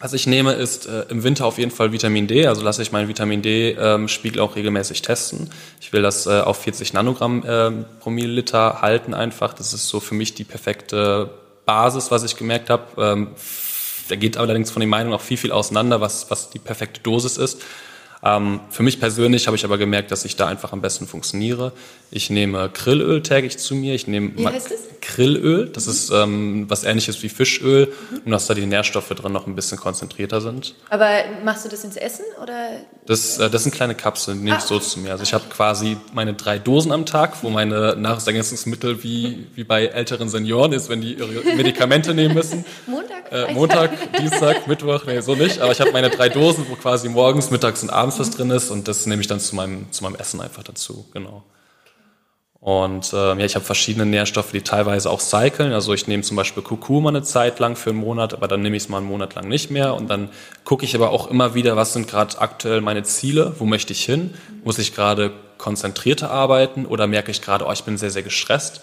[0.00, 2.46] was ich nehme, ist äh, im Winter auf jeden Fall Vitamin D.
[2.46, 5.50] Also lasse ich meinen Vitamin D-Spiegel ähm, auch regelmäßig testen.
[5.82, 9.52] Ich will das äh, auf 40 Nanogramm äh, pro Milliliter halten einfach.
[9.52, 11.28] Das ist so für mich die perfekte
[11.66, 12.84] Basis, was ich gemerkt habe.
[12.96, 13.28] Ähm,
[14.08, 17.36] da geht allerdings von den Meinungen auch viel, viel auseinander, was, was die perfekte Dosis
[17.36, 17.60] ist.
[18.24, 21.72] Ähm, für mich persönlich habe ich aber gemerkt, dass ich da einfach am besten funktioniere.
[22.10, 23.94] Ich nehme Grillöl täglich zu mir.
[23.94, 24.80] Ich nehme Wie heißt es?
[25.02, 25.68] Grillöl.
[25.68, 25.92] Das mhm.
[25.92, 28.20] ist ähm, was ähnliches wie Fischöl, mhm.
[28.24, 30.74] nur dass da die Nährstoffe drin noch ein bisschen konzentrierter sind.
[30.88, 31.10] Aber
[31.44, 32.80] machst du das ins Essen oder?
[33.06, 34.66] Das, äh, das sind kleine Kapseln, die nehme ich ah.
[34.66, 35.12] so zu mir.
[35.12, 39.86] Also ich habe quasi meine drei Dosen am Tag, wo meine Nahrungsergänzungsmittel wie, wie bei
[39.86, 42.64] älteren Senioren ist, wenn die ihre Medikamente nehmen müssen.
[42.86, 43.30] Montag?
[43.30, 45.60] Äh, Montag, Dienstag, Mittwoch, nee, so nicht.
[45.60, 48.70] Aber ich habe meine drei Dosen, wo quasi morgens, mittags und abends was drin ist
[48.70, 51.44] und das nehme ich dann zu meinem, zu meinem Essen einfach dazu, genau.
[52.64, 55.74] Und äh, ja, ich habe verschiedene Nährstoffe, die teilweise auch cyclen.
[55.74, 58.74] Also ich nehme zum Beispiel Kurkuma eine Zeit lang für einen Monat, aber dann nehme
[58.74, 59.92] ich es mal einen Monat lang nicht mehr.
[59.94, 60.30] Und dann
[60.64, 64.02] gucke ich aber auch immer wieder, was sind gerade aktuell meine Ziele, wo möchte ich
[64.02, 64.32] hin?
[64.64, 68.80] Muss ich gerade konzentrierter arbeiten oder merke ich gerade, oh, ich bin sehr, sehr gestresst?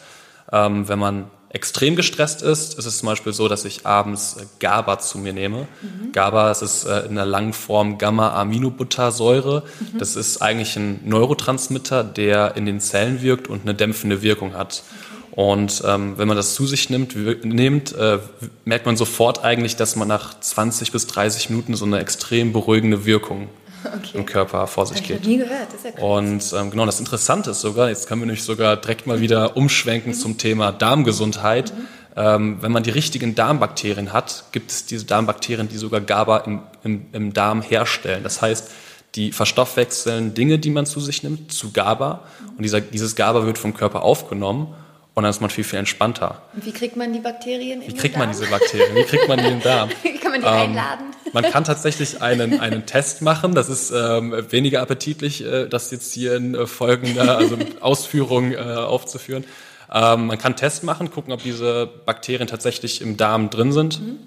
[0.52, 4.46] Ähm, wenn man extrem gestresst ist, ist es zum Beispiel so, dass ich abends äh,
[4.60, 5.68] GABA zu mir nehme.
[5.82, 6.12] Mhm.
[6.14, 9.64] GABA, das ist äh, in der langen Form Gamma-Aminobuttersäure.
[9.64, 9.98] Mhm.
[9.98, 14.84] Das ist eigentlich ein Neurotransmitter, der in den Zellen wirkt und eine dämpfende Wirkung hat.
[15.32, 18.20] Und ähm, wenn man das zu sich nimmt, nimmt äh,
[18.66, 23.06] merkt man sofort eigentlich, dass man nach 20 bis 30 Minuten so eine extrem beruhigende
[23.06, 23.48] Wirkung
[23.98, 24.18] okay.
[24.18, 25.22] im Körper vor sich geht.
[25.22, 26.18] Ich nie gehört, das ist ja cool.
[26.18, 29.58] Und ähm, genau, das Interessante ist sogar, jetzt können wir nämlich sogar direkt mal wieder
[29.58, 31.74] umschwenken zum Thema Darmgesundheit.
[31.76, 31.88] Mhm.
[32.16, 36.60] Ähm, wenn man die richtigen Darmbakterien hat, gibt es diese Darmbakterien, die sogar GABA im,
[36.84, 38.24] im, im Darm herstellen.
[38.24, 38.70] Das heißt,
[39.16, 42.22] die verstoffwechseln Dinge, die man zu sich nimmt, zu GABA.
[42.58, 44.74] Und dieser, dieses GABA wird vom Körper aufgenommen
[45.14, 46.42] und dann ist man viel, viel entspannter.
[46.54, 48.96] Und wie kriegt man die Bakterien in Wie kriegt man diese Bakterien?
[48.96, 49.90] Wie kriegt man die in den Darm?
[50.04, 51.06] wie kann man die ähm, einladen?
[51.34, 53.54] Man kann tatsächlich einen, einen Test machen.
[53.54, 58.58] Das ist ähm, weniger appetitlich, äh, das jetzt hier in äh, folgender also Ausführung äh,
[58.58, 59.44] aufzuführen.
[59.92, 64.00] Ähm, man kann einen Test machen, gucken, ob diese Bakterien tatsächlich im Darm drin sind.
[64.00, 64.18] Mhm.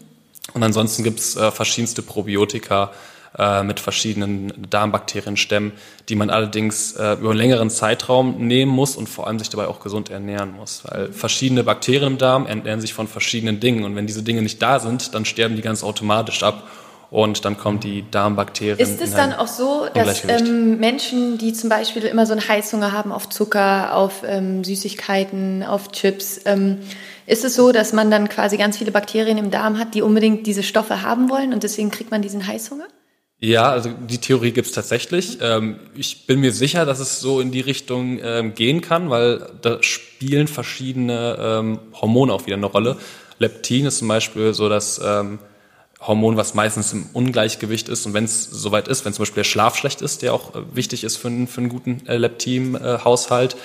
[0.53, 2.93] Und ansonsten gibt's äh, verschiedenste Probiotika,
[3.39, 5.73] äh, mit verschiedenen Darmbakterienstämmen,
[6.09, 9.67] die man allerdings äh, über einen längeren Zeitraum nehmen muss und vor allem sich dabei
[9.67, 10.83] auch gesund ernähren muss.
[10.85, 14.63] Weil verschiedene Bakterien im Darm ernähren sich von verschiedenen Dingen und wenn diese Dinge nicht
[14.63, 16.65] da sind, dann sterben die ganz automatisch ab
[17.11, 18.79] und dann kommt die Darmbakterien.
[18.79, 22.93] Ist es dann auch so, dass ähm, Menschen, die zum Beispiel immer so einen Heißhunger
[22.93, 26.79] haben auf Zucker, auf ähm, Süßigkeiten, auf Chips, ähm,
[27.27, 30.47] ist es so, dass man dann quasi ganz viele Bakterien im Darm hat, die unbedingt
[30.47, 32.87] diese Stoffe haben wollen und deswegen kriegt man diesen Heißhunger?
[33.45, 35.39] Ja, also die Theorie gibt's tatsächlich.
[35.39, 35.77] Mhm.
[35.95, 39.83] ich bin mir sicher, dass es so in die Richtung ähm, gehen kann, weil da
[39.83, 42.97] spielen verschiedene ähm, Hormone auch wieder eine Rolle.
[43.39, 45.41] Leptin ist zum Beispiel so das ähm,
[46.01, 48.07] Hormon, was meistens im Ungleichgewicht ist.
[48.07, 50.63] Und wenn es soweit ist, wenn zum Beispiel der Schlaf schlecht ist, der auch äh,
[50.73, 53.57] wichtig ist für, einen, für einen guten äh, Leptin-Haushalt,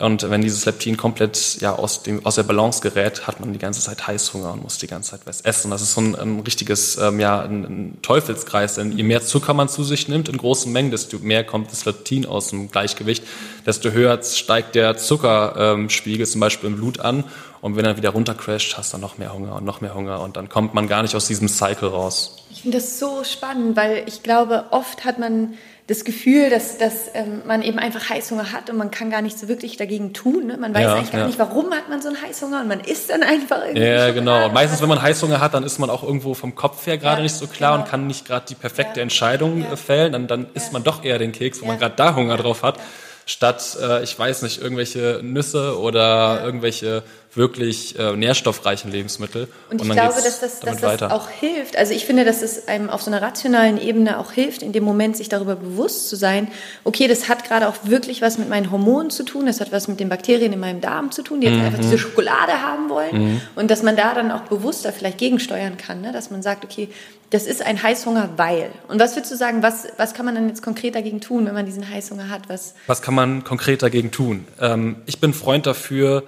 [0.00, 3.58] und wenn dieses Leptin komplett ja, aus, dem, aus der Balance gerät, hat man die
[3.58, 5.70] ganze Zeit Heißhunger und muss die ganze Zeit was essen.
[5.70, 9.52] Das ist so ein, ein richtiges ähm, ja, ein, ein Teufelskreis, denn je mehr Zucker
[9.52, 13.24] man zu sich nimmt in großen Mengen, desto mehr kommt das Leptin aus dem Gleichgewicht,
[13.66, 17.24] desto höher steigt der Zuckerspiegel ähm, zum Beispiel im Blut an
[17.60, 20.36] und wenn er wieder runtercrasht, hast du noch mehr Hunger und noch mehr Hunger und
[20.36, 22.44] dann kommt man gar nicht aus diesem Cycle raus.
[22.50, 25.54] Ich finde das so spannend, weil ich glaube, oft hat man
[25.90, 29.36] das Gefühl, dass, dass ähm, man eben einfach Heißhunger hat und man kann gar nicht
[29.36, 30.46] so wirklich dagegen tun.
[30.46, 30.56] Ne?
[30.56, 31.26] Man weiß ja, eigentlich gar ja.
[31.26, 33.82] nicht, warum hat man so einen Heißhunger und man isst dann einfach irgendwie.
[33.82, 34.46] Ja, genau.
[34.46, 37.16] Und meistens, wenn man Heißhunger hat, dann ist man auch irgendwo vom Kopf her gerade
[37.16, 37.82] ja, nicht so klar genau.
[37.82, 40.12] und kann nicht gerade die perfekte Entscheidung äh, fällen.
[40.12, 42.78] Dann, dann isst man doch eher den Keks, wo man gerade da Hunger drauf hat,
[43.26, 47.02] statt, äh, ich weiß nicht, irgendwelche Nüsse oder irgendwelche
[47.34, 49.48] wirklich äh, nährstoffreichen Lebensmittel.
[49.70, 51.76] Und ich und glaube, dass das, dass das auch hilft.
[51.76, 54.82] Also ich finde, dass es einem auf so einer rationalen Ebene auch hilft, in dem
[54.82, 56.48] Moment sich darüber bewusst zu sein,
[56.82, 59.86] okay, das hat gerade auch wirklich was mit meinen Hormonen zu tun, das hat was
[59.86, 61.66] mit den Bakterien in meinem Darm zu tun, die jetzt mhm.
[61.66, 63.34] einfach diese Schokolade haben wollen.
[63.34, 63.40] Mhm.
[63.54, 66.12] Und dass man da dann auch bewusster vielleicht gegensteuern kann, ne?
[66.12, 66.88] dass man sagt, okay,
[67.30, 68.70] das ist ein Heißhunger, weil.
[68.88, 71.54] Und was würdest du sagen, was, was kann man dann jetzt konkret dagegen tun, wenn
[71.54, 72.48] man diesen Heißhunger hat?
[72.48, 74.48] Was, was kann man konkret dagegen tun?
[74.60, 76.24] Ähm, ich bin Freund dafür,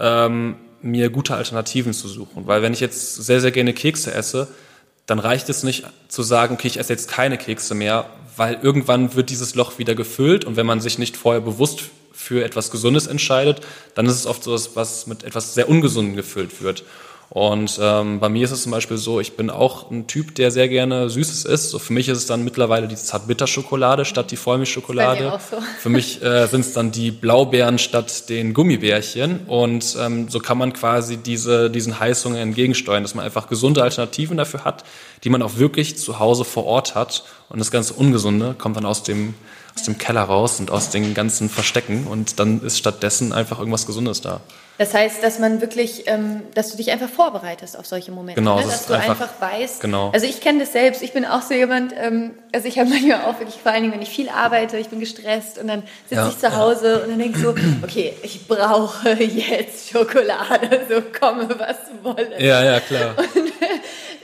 [0.00, 2.46] ähm, mir gute Alternativen zu suchen.
[2.46, 4.48] Weil wenn ich jetzt sehr, sehr gerne Kekse esse,
[5.06, 9.14] dann reicht es nicht zu sagen, okay, ich esse jetzt keine Kekse mehr, weil irgendwann
[9.14, 11.82] wird dieses Loch wieder gefüllt und wenn man sich nicht vorher bewusst
[12.12, 13.60] für etwas Gesundes entscheidet,
[13.94, 16.84] dann ist es oft so, dass was mit etwas sehr Ungesundem gefüllt wird.
[17.32, 20.50] Und ähm, bei mir ist es zum Beispiel so, ich bin auch ein Typ, der
[20.50, 21.70] sehr gerne Süßes isst.
[21.70, 25.38] So für mich ist es dann mittlerweile die Zartbitterschokolade statt die Vollmilchschokolade.
[25.48, 25.58] So.
[25.78, 29.46] Für mich äh, sind es dann die Blaubeeren statt den Gummibärchen.
[29.46, 34.36] Und ähm, so kann man quasi diese, diesen Heißungen entgegensteuern, dass man einfach gesunde Alternativen
[34.36, 34.82] dafür hat,
[35.22, 37.22] die man auch wirklich zu Hause vor Ort hat.
[37.48, 39.34] Und das ganze Ungesunde kommt dann aus dem
[39.76, 43.86] aus dem Keller raus und aus den ganzen Verstecken und dann ist stattdessen einfach irgendwas
[43.86, 44.40] Gesundes da.
[44.80, 48.40] Das heißt, dass man wirklich, ähm, dass du dich einfach vorbereitest auf solche Momente.
[48.40, 48.62] Genau, ne?
[48.62, 49.82] dass du einfach, einfach weißt.
[49.82, 50.08] Genau.
[50.10, 51.02] Also ich kenne das selbst.
[51.02, 53.92] Ich bin auch so jemand, ähm, also ich habe manchmal auch wirklich, vor allen Dingen,
[53.92, 56.96] wenn ich viel arbeite, ich bin gestresst und dann sitze ja, ich zu Hause ja.
[57.00, 62.42] und dann denke ich so, okay, ich brauche jetzt Schokolade, so komme, was wolle.
[62.42, 63.16] Ja, ja, klar.
[63.18, 63.52] Und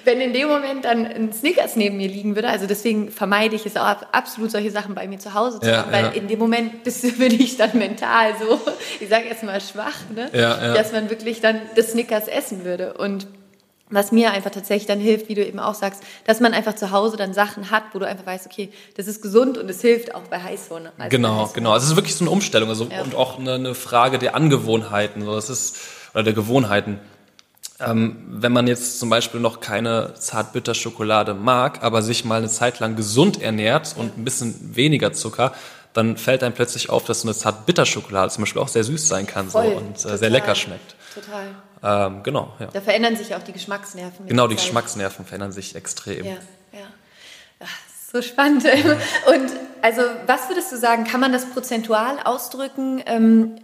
[0.06, 3.66] wenn in dem Moment dann ein Snickers neben mir liegen würde, also deswegen vermeide ich
[3.66, 6.10] es auch absolut, solche Sachen bei mir zu Hause zu ja, haben, weil ja.
[6.10, 8.60] in dem Moment bist, bin ich dann mental so,
[9.00, 10.30] ich sage jetzt mal schwach, ne?
[10.32, 12.94] Ja, dass man wirklich dann das Snickers essen würde.
[12.94, 13.26] Und
[13.88, 16.90] was mir einfach tatsächlich dann hilft, wie du eben auch sagst, dass man einfach zu
[16.90, 20.14] Hause dann Sachen hat, wo du einfach weißt, okay, das ist gesund und es hilft
[20.14, 20.92] auch bei Heißhunger.
[20.98, 21.52] Also genau, Heißhunger.
[21.54, 21.72] genau.
[21.72, 25.24] Also es ist wirklich so eine Umstellung also, und auch eine, eine Frage der Angewohnheiten.
[25.24, 25.78] So, das ist,
[26.14, 26.98] oder der Gewohnheiten.
[27.78, 32.80] Ähm, wenn man jetzt zum Beispiel noch keine Zartbitterschokolade mag, aber sich mal eine Zeit
[32.80, 35.52] lang gesund ernährt und ein bisschen weniger Zucker,
[35.92, 39.26] dann fällt einem plötzlich auf, dass so eine Zartbitterschokolade zum Beispiel auch sehr süß sein
[39.26, 40.94] kann Voll, so, und äh, sehr lecker schmeckt.
[41.14, 41.46] Total.
[41.82, 42.68] Ähm, genau, ja.
[42.72, 44.26] Da verändern sich auch die Geschmacksnerven.
[44.26, 44.56] Genau, die.
[44.56, 46.24] Geschmacksnerven verändern sich extrem.
[46.24, 46.32] Ja,
[46.72, 46.86] ja.
[47.60, 47.78] Ach,
[48.12, 48.64] so spannend.
[48.64, 53.02] Und also, was würdest du sagen, kann man das prozentual ausdrücken?
[53.06, 53.56] Ähm,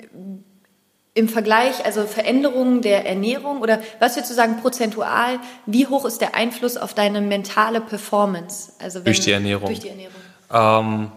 [1.15, 6.21] im Vergleich, also Veränderungen der Ernährung oder was würdest du sagen prozentual, wie hoch ist
[6.21, 8.73] der Einfluss auf deine mentale Performance?
[8.79, 9.67] Also wenn, durch die Ernährung.
[9.67, 10.15] Durch die Ernährung.
[10.51, 11.13] Ähm,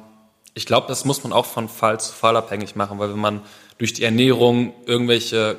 [0.54, 3.42] ich glaube, das muss man auch von Fall zu Fall abhängig machen, weil wenn man
[3.78, 5.58] durch die Ernährung irgendwelche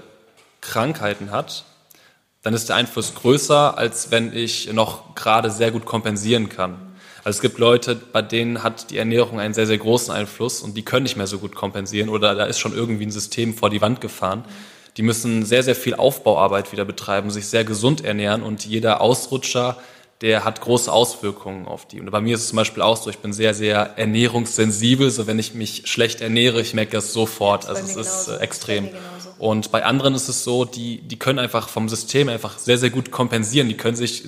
[0.60, 1.64] Krankheiten hat,
[2.42, 6.95] dann ist der Einfluss größer, als wenn ich noch gerade sehr gut kompensieren kann.
[7.26, 10.76] Also es gibt Leute, bei denen hat die Ernährung einen sehr, sehr großen Einfluss und
[10.76, 13.68] die können nicht mehr so gut kompensieren oder da ist schon irgendwie ein System vor
[13.68, 14.44] die Wand gefahren.
[14.96, 19.76] Die müssen sehr, sehr viel Aufbauarbeit wieder betreiben, sich sehr gesund ernähren und jeder Ausrutscher,
[20.20, 21.98] der hat große Auswirkungen auf die.
[22.00, 25.10] Und bei mir ist es zum Beispiel auch so, ich bin sehr, sehr ernährungssensibel.
[25.10, 27.66] So wenn ich mich schlecht ernähre, ich merke das sofort.
[27.66, 28.88] Also es ist äh, extrem.
[29.38, 32.90] Und bei anderen ist es so, die, die können einfach vom System einfach sehr, sehr
[32.90, 33.68] gut kompensieren.
[33.68, 34.22] Die können sich,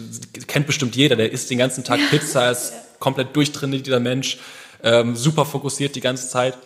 [0.48, 4.38] kennt bestimmt jeder, der isst den ganzen Tag Pizza, ist komplett durchtrainierter Mensch,
[4.82, 6.56] ähm, super fokussiert die ganze Zeit.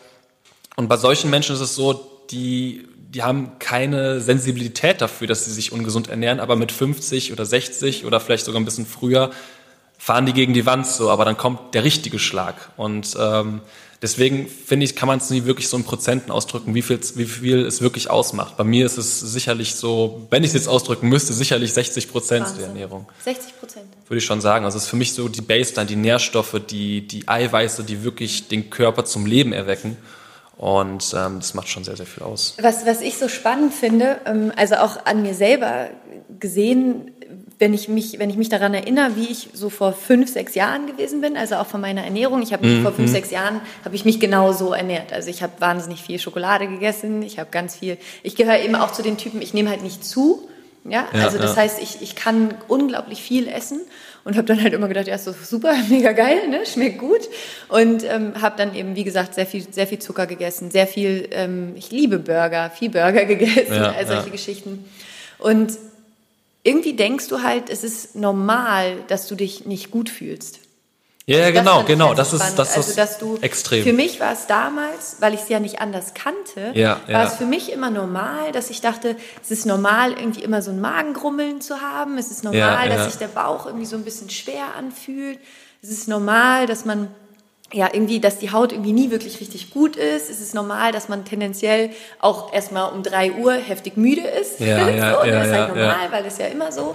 [0.77, 5.53] Und bei solchen Menschen ist es so, die, die haben keine Sensibilität dafür, dass sie
[5.53, 9.31] sich ungesund ernähren, aber mit 50 oder 60 oder vielleicht sogar ein bisschen früher
[9.99, 12.73] fahren die gegen die Wand so, aber dann kommt der richtige Schlag.
[12.77, 13.61] Und ähm,
[14.03, 17.25] deswegen finde ich, kann man es nie wirklich so in Prozenten ausdrücken, wie viel, wie
[17.25, 18.57] viel es wirklich ausmacht.
[18.57, 22.47] Bei mir ist es sicherlich so, wenn ich es jetzt ausdrücken müsste, sicherlich 60 Prozent
[22.59, 23.07] der Ernährung.
[23.25, 23.87] 60 Prozent.
[24.09, 24.65] Würde ich schon sagen.
[24.65, 28.49] Also es ist für mich so die Baseline, die Nährstoffe, die, die Eiweiße, die wirklich
[28.49, 29.97] den Körper zum Leben erwecken.
[30.57, 32.57] Und ähm, das macht schon sehr, sehr viel aus.
[32.61, 35.89] Was, was ich so spannend finde, ähm, also auch an mir selber
[36.39, 37.12] gesehen,
[37.59, 40.87] wenn ich mich, wenn ich mich daran erinnere, wie ich so vor fünf, sechs Jahren
[40.87, 42.43] gewesen bin, also auch von meiner Ernährung.
[42.43, 42.83] Ich habe mich mhm.
[42.83, 45.13] vor fünf, sechs Jahren habe ich mich genau so ernährt.
[45.13, 47.23] Also ich habe wahnsinnig viel Schokolade gegessen.
[47.23, 47.99] Ich habe ganz viel.
[48.23, 49.43] Ich gehöre eben auch zu den Typen.
[49.43, 50.49] Ich nehme halt nicht zu.
[50.85, 51.63] Ja, ja also das ja.
[51.63, 53.81] heißt, ich, ich kann unglaublich viel essen
[54.25, 57.29] und habe dann halt immer gedacht, ja, so super, mega geil, ne, schmeckt gut
[57.69, 61.29] und ähm, habe dann eben, wie gesagt, sehr viel, sehr viel Zucker gegessen, sehr viel,
[61.31, 64.85] ähm, ich liebe Burger, viel Burger gegessen, ja, all solche Geschichten
[65.39, 65.73] und
[66.63, 70.61] irgendwie denkst du halt, es ist normal, dass du dich nicht gut fühlst.
[71.25, 72.09] Ja, ja, genau, genau.
[72.09, 73.85] Halt das ist, das also, dass du, extrem.
[73.85, 77.25] Für mich war es damals, weil ich es ja nicht anders kannte, ja, war ja.
[77.25, 80.81] es für mich immer normal, dass ich dachte, es ist normal, irgendwie immer so ein
[80.81, 82.19] Magengrummeln zu haben.
[82.19, 85.39] Es ist normal, ja, dass sich der Bauch irgendwie so ein bisschen schwer anfühlt.
[85.81, 87.09] Es ist normal, dass man
[87.73, 90.31] ja, irgendwie, dass die Haut irgendwie nie wirklich richtig gut ist.
[90.31, 94.61] Es ist normal, dass man tendenziell auch erstmal um drei Uhr heftig müde ist.
[94.61, 96.95] Ja, ja, so, ja, das ist halt normal, weil das ist ja immer so.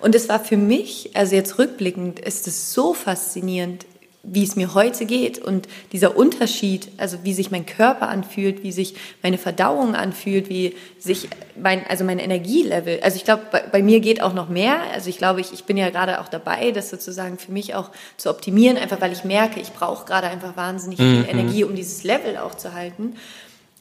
[0.00, 3.86] Und es war für mich, also jetzt rückblickend, ist es so faszinierend,
[4.24, 8.72] wie es mir heute geht und dieser Unterschied, also wie sich mein Körper anfühlt, wie
[8.72, 11.28] sich meine Verdauung anfühlt, wie sich
[11.60, 15.10] mein, also mein Energielevel, also ich glaube, bei, bei, mir geht auch noch mehr, also
[15.10, 18.30] ich glaube, ich, ich bin ja gerade auch dabei, das sozusagen für mich auch zu
[18.30, 21.28] optimieren, einfach weil ich merke, ich brauche gerade einfach wahnsinnig viel mhm.
[21.28, 23.16] Energie, um dieses Level auch zu halten.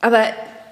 [0.02, 0.26] Aber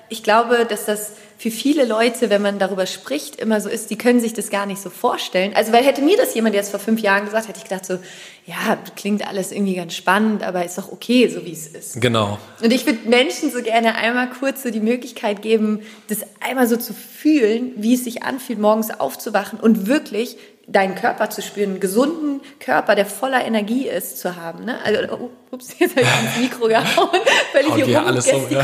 [0.10, 3.98] ich glaube, dass das für viele Leute, wenn man darüber spricht, immer so ist, die
[3.98, 5.54] können sich das gar nicht so vorstellen.
[5.56, 7.98] Also, weil hätte mir das jemand jetzt vor fünf Jahren gesagt, hätte ich gedacht so,
[8.46, 12.02] ja, klingt alles irgendwie ganz spannend, aber ist doch okay, so wie es ist.
[12.02, 12.40] Genau.
[12.64, 16.76] Und ich würde Menschen so gerne einmal kurz so die Möglichkeit geben, das einmal so
[16.76, 21.80] zu fühlen, wie es sich anfühlt, morgens aufzuwachen und wirklich deinen Körper zu spüren, einen
[21.80, 24.66] gesunden Körper, der voller Energie ist, zu haben.
[24.66, 24.80] Ne?
[24.84, 27.20] Also, oh, ups, jetzt habe ich ins Mikro gehauen,
[27.54, 28.64] weil ich hier alles um, ja.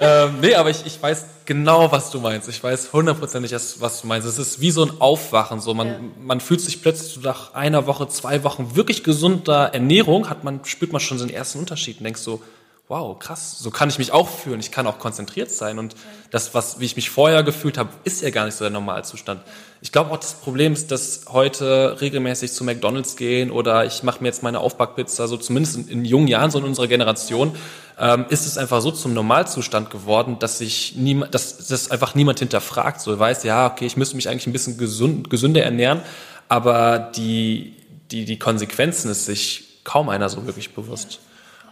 [0.00, 2.48] ähm, Nee, aber ich, ich weiß genau, was du meinst.
[2.48, 4.26] Ich weiß hundertprozentig, was du meinst.
[4.26, 5.60] Es ist wie so ein Aufwachen.
[5.60, 5.74] So.
[5.74, 5.98] Man, ja.
[6.20, 10.92] man fühlt sich plötzlich nach einer Woche, zwei Wochen wirklich gesunder Ernährung, hat man, spürt
[10.92, 12.42] man schon so den ersten Unterschied und denkst so,
[12.88, 14.60] wow, krass, so kann ich mich auch fühlen.
[14.60, 15.78] Ich kann auch konzentriert sein.
[15.78, 15.94] Und
[16.30, 19.40] das, was, wie ich mich vorher gefühlt habe, ist ja gar nicht so der Normalzustand.
[19.84, 24.22] Ich glaube auch, das Problem ist, dass heute regelmäßig zu McDonalds gehen oder ich mache
[24.22, 27.54] mir jetzt meine Aufbackpizza, so zumindest in, in, jungen Jahren, so in unserer Generation,
[28.00, 32.38] ähm, ist es einfach so zum Normalzustand geworden, dass sich niemand, dass das einfach niemand
[32.38, 33.02] hinterfragt.
[33.02, 36.00] So weiß, ja, okay, ich müsste mich eigentlich ein bisschen gesund, gesünder ernähren,
[36.48, 37.74] aber die,
[38.10, 41.20] die, die Konsequenzen ist sich kaum einer so wirklich bewusst.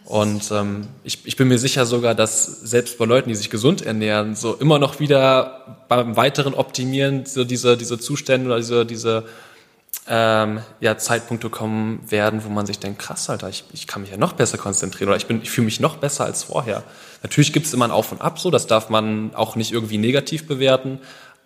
[0.04, 3.82] Und ähm, ich, ich bin mir sicher sogar, dass selbst bei Leuten, die sich gesund
[3.82, 9.24] ernähren, so immer noch wieder beim weiteren Optimieren so diese, diese Zustände oder diese, diese
[10.08, 14.10] ähm, ja, Zeitpunkte kommen werden, wo man sich denkt, krass, Alter, ich, ich kann mich
[14.10, 16.82] ja noch besser konzentrieren oder ich, bin, ich fühle mich noch besser als vorher.
[17.22, 19.98] Natürlich gibt es immer ein Auf und Ab, so das darf man auch nicht irgendwie
[19.98, 20.98] negativ bewerten,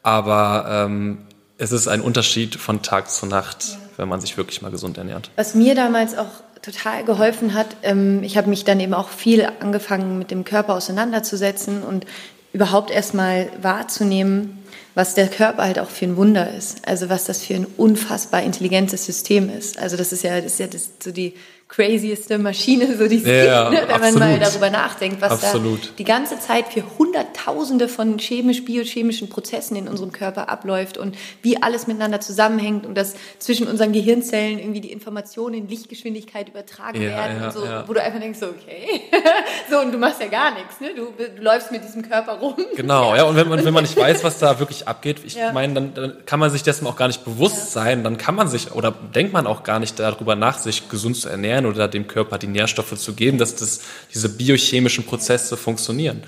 [0.03, 1.19] aber ähm,
[1.59, 3.79] es ist ein Unterschied von Tag zu Nacht, ja.
[3.99, 5.31] wenn man sich wirklich mal gesund ernährt.
[5.37, 6.27] Was mir damals auch
[6.67, 7.77] total geholfen hat.
[7.85, 12.07] Ähm, ich habe mich dann eben auch viel angefangen mit dem Körper auseinanderzusetzen und
[12.53, 14.59] überhaupt erstmal wahrzunehmen,
[14.95, 16.87] was der Körper halt auch für ein Wunder ist.
[16.89, 19.79] Also was das für ein unfassbar intelligentes System ist.
[19.79, 21.35] Also das ist ja, das ist ja das, so die
[21.69, 23.89] crazieste Maschine, so die es ja, gibt, ne?
[23.89, 24.21] wenn absolut.
[24.21, 25.87] man mal darüber nachdenkt, was absolut.
[25.87, 31.61] da die ganze Zeit für Hunderttausende von chemisch-biochemischen Prozessen in unserem Körper abläuft und wie
[31.61, 37.09] alles miteinander zusammenhängt und dass zwischen unseren Gehirnzellen irgendwie die Informationen in Lichtgeschwindigkeit übertragen ja,
[37.09, 39.03] werden ja, und so, wo du einfach denkst, okay,
[39.71, 40.91] so und du machst ja gar nichts, ne?
[40.95, 42.55] du, du läufst mit diesem Körper rum.
[42.77, 45.75] Genau, ja, und wenn man, wenn man nicht weiß, was da wirklich abgeht, ich meine,
[45.75, 48.71] dann, dann kann man sich dessen auch gar nicht bewusst sein, dann kann man sich
[48.71, 52.07] oder denkt man auch gar nicht darüber nach, sich gesund zu ernähren ernähren oder dem
[52.07, 53.81] Körper die Nährstoffe zu geben, dass das,
[54.13, 56.23] diese biochemischen Prozesse funktionieren.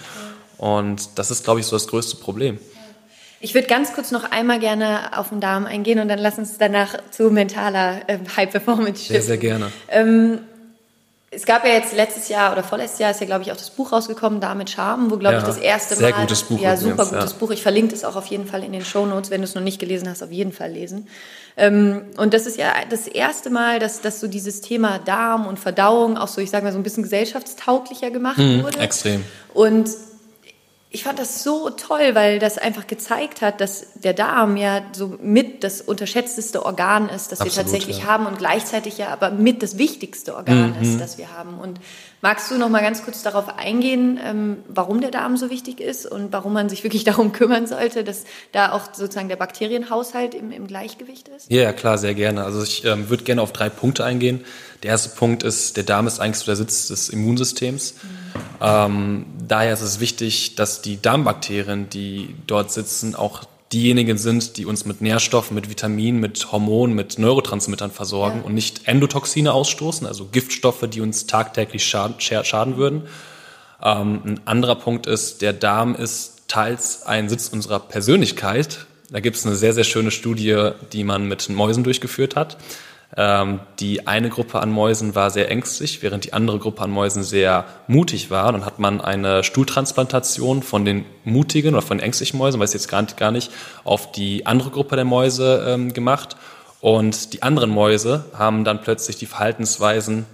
[0.56, 2.58] Und das ist, glaube ich, so das größte Problem.
[3.40, 6.58] Ich würde ganz kurz noch einmal gerne auf den Darm eingehen und dann lass uns
[6.58, 9.14] danach zu mentaler äh, High Performance schiffen.
[9.14, 9.70] Sehr, sehr gerne.
[9.88, 10.40] Ähm,
[11.30, 13.70] es gab ja jetzt letztes Jahr oder vorletztes Jahr ist ja, glaube ich, auch das
[13.70, 16.16] Buch rausgekommen, Da mit Charme, wo, glaube ja, ich, das erste sehr Mal.
[16.16, 16.58] Sehr gutes Buch.
[16.58, 17.38] Ja, super gutes ja.
[17.38, 17.50] Buch.
[17.50, 19.30] Ich verlinke es auch auf jeden Fall in den Show Notes.
[19.30, 21.06] Wenn du es noch nicht gelesen hast, auf jeden Fall lesen.
[21.58, 25.58] Ähm, und das ist ja das erste Mal, dass, dass so dieses Thema Darm und
[25.58, 28.78] Verdauung auch so, ich sage mal, so ein bisschen gesellschaftstauglicher gemacht mhm, wurde.
[28.78, 29.24] Extrem.
[29.52, 29.90] Und
[30.90, 35.18] ich fand das so toll, weil das einfach gezeigt hat, dass der Darm ja so
[35.20, 38.04] mit das unterschätzteste Organ ist, das Absolut, wir tatsächlich ja.
[38.04, 40.82] haben und gleichzeitig ja aber mit das wichtigste Organ mhm.
[40.82, 41.58] ist, das wir haben.
[41.58, 41.80] Und
[42.20, 46.06] magst du noch mal ganz kurz darauf eingehen, ähm, warum der Darm so wichtig ist
[46.06, 50.50] und warum man sich wirklich darum kümmern sollte, dass da auch sozusagen der Bakterienhaushalt im,
[50.52, 51.50] im Gleichgewicht ist?
[51.50, 52.44] Ja, klar, sehr gerne.
[52.44, 54.44] Also ich ähm, würde gerne auf drei Punkte eingehen.
[54.82, 57.94] Der erste Punkt ist, der Darm ist eigentlich so der Sitz des Immunsystems.
[57.94, 58.08] Mhm.
[58.60, 64.64] Ähm, daher ist es wichtig, dass die Darmbakterien, die dort sitzen, auch diejenigen sind, die
[64.64, 68.46] uns mit Nährstoffen, mit Vitaminen, mit Hormonen, mit Neurotransmittern versorgen ja.
[68.46, 73.02] und nicht Endotoxine ausstoßen, also Giftstoffe, die uns tagtäglich schaden, schaden würden.
[73.82, 78.86] Ähm, ein anderer Punkt ist, der Darm ist teils ein Sitz unserer Persönlichkeit.
[79.10, 82.56] Da gibt es eine sehr, sehr schöne Studie, die man mit Mäusen durchgeführt hat.
[83.16, 87.22] Ähm, die eine Gruppe an Mäusen war sehr ängstlich, während die andere Gruppe an Mäusen
[87.22, 88.52] sehr mutig war.
[88.52, 92.88] Dann hat man eine Stuhltransplantation von den mutigen oder von den ängstlichen Mäusen, weiß jetzt
[92.88, 93.50] gar nicht,
[93.84, 96.36] auf die andere Gruppe der Mäuse ähm, gemacht.
[96.80, 100.26] Und die anderen Mäuse haben dann plötzlich die Verhaltensweisen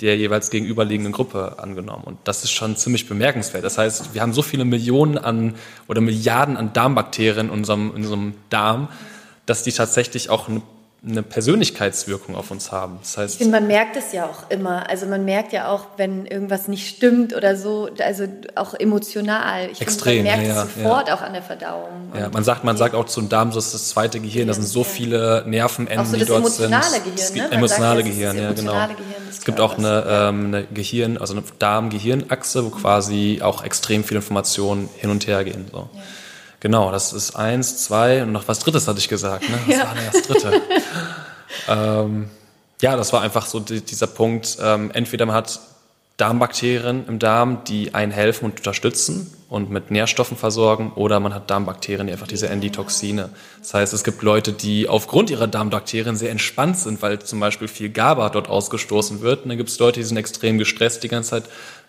[0.00, 2.04] der jeweils gegenüberliegenden Gruppe angenommen.
[2.04, 3.64] Und das ist schon ziemlich bemerkenswert.
[3.64, 5.54] Das heißt, wir haben so viele Millionen an
[5.86, 8.88] oder Milliarden an Darmbakterien in unserem, in unserem Darm,
[9.46, 10.60] dass die tatsächlich auch eine
[11.08, 12.98] eine Persönlichkeitswirkung auf uns haben.
[13.00, 14.88] Das heißt, ich finde, man merkt es ja auch immer.
[14.90, 18.24] Also man merkt ja auch, wenn irgendwas nicht stimmt oder so, also
[18.56, 19.70] auch emotional.
[19.70, 21.14] Ich extrem, finde, man merkt ja, es sofort ja.
[21.14, 22.12] auch an der Verdauung.
[22.18, 24.48] Ja, man sagt, man sagt auch zum Darm, so ist das zweite Gehirn.
[24.48, 26.72] Da sind so viele Nervenenden, so die dort sind.
[26.72, 27.56] Emotionale Gehirn, ne?
[27.56, 28.72] Emotionale sagt, Gehirn, ja, genau.
[28.72, 28.96] Gehirn
[29.30, 34.18] es gibt auch eine, ähm, eine Gehirn, also eine Darm-Gehirnachse, wo quasi auch extrem viele
[34.18, 35.66] Informationen hin und her gehen.
[35.70, 35.88] So.
[35.92, 36.00] Ja.
[36.66, 39.48] Genau, das ist eins, zwei und noch was Drittes hatte ich gesagt.
[39.48, 39.56] Ne?
[39.66, 39.84] Was ja.
[39.84, 40.62] war denn das Dritte?
[41.68, 42.28] ähm,
[42.82, 44.58] ja, das war einfach so die, dieser Punkt.
[44.60, 45.60] Ähm, entweder man hat
[46.16, 51.50] Darmbakterien im Darm, die einen helfen und unterstützen und mit Nährstoffen versorgen, oder man hat
[51.50, 53.28] Darmbakterien, die einfach diese Enditoxine.
[53.60, 57.68] Das heißt, es gibt Leute, die aufgrund ihrer Darmbakterien sehr entspannt sind, weil zum Beispiel
[57.68, 59.44] viel GABA dort ausgestoßen wird.
[59.44, 61.44] Und dann gibt es Leute, die sind extrem gestresst die ganze Zeit,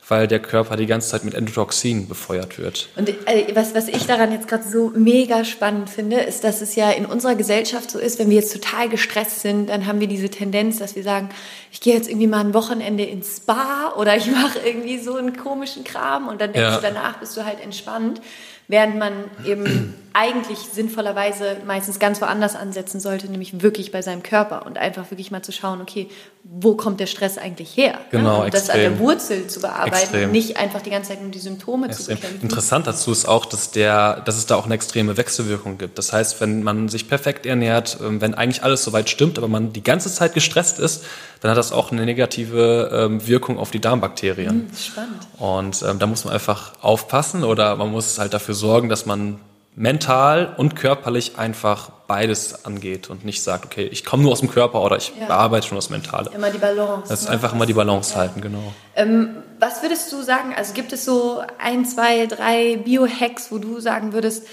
[0.08, 2.90] weil der Körper die ganze Zeit mit Endotoxin befeuert wird.
[2.96, 6.76] Und äh, was, was ich daran jetzt gerade so mega spannend finde, ist, dass es
[6.76, 10.08] ja in unserer Gesellschaft so ist, wenn wir jetzt total gestresst sind, dann haben wir
[10.08, 11.30] diese Tendenz, dass wir sagen,
[11.72, 15.36] ich gehe jetzt irgendwie mal ein Wochenende ins Spa oder ich mache irgendwie so einen
[15.36, 16.76] komischen Kram und dann denkst ja.
[16.78, 18.22] du, danach bist du halt entspannt
[18.68, 19.14] während man
[19.46, 25.12] eben eigentlich sinnvollerweise meistens ganz woanders ansetzen sollte, nämlich wirklich bei seinem Körper und einfach
[25.12, 26.10] wirklich mal zu schauen, okay,
[26.44, 28.00] wo kommt der Stress eigentlich her?
[28.10, 28.46] Genau, ne?
[28.46, 30.32] Und das an der Wurzel zu bearbeiten, extrem.
[30.32, 32.18] nicht einfach die ganze Zeit nur die Symptome extrem.
[32.18, 32.42] zu bekämpfen.
[32.42, 36.00] Interessant dazu ist auch, dass, der, dass es da auch eine extreme Wechselwirkung gibt.
[36.00, 39.72] Das heißt, wenn man sich perfekt ernährt, ähm, wenn eigentlich alles soweit stimmt, aber man
[39.72, 41.04] die ganze Zeit gestresst ist,
[41.42, 44.56] dann hat das auch eine negative ähm, Wirkung auf die Darmbakterien.
[44.56, 45.28] Mhm, spannend.
[45.38, 49.40] Und ähm, da muss man einfach aufpassen oder man muss halt dafür sorgen, dass man
[49.78, 54.50] mental und körperlich einfach beides angeht und nicht sagt, okay, ich komme nur aus dem
[54.50, 55.28] Körper oder ich ja.
[55.28, 56.32] bearbeite schon das Mentale.
[56.34, 57.10] Immer die Balance.
[57.10, 57.34] Das ist ne?
[57.34, 58.22] einfach immer die Balance ja.
[58.22, 58.74] halten, genau.
[58.96, 63.80] Ähm, was würdest du sagen, also gibt es so ein, zwei, drei Biohacks, wo du
[63.80, 64.48] sagen würdest,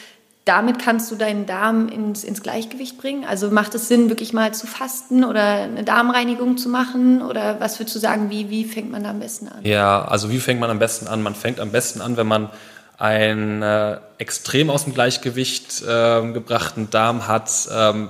[0.44, 3.24] damit kannst du deinen Darm ins, ins Gleichgewicht bringen?
[3.24, 7.22] Also macht es Sinn, wirklich mal zu fasten oder eine Darmreinigung zu machen?
[7.22, 9.60] Oder was würdest du sagen, wie, wie fängt man da am besten an?
[9.62, 11.22] Ja, also wie fängt man am besten an?
[11.22, 12.50] Man fängt am besten an, wenn man
[12.98, 18.09] einen äh, extrem aus dem Gleichgewicht äh, gebrachten Darm hat, ähm,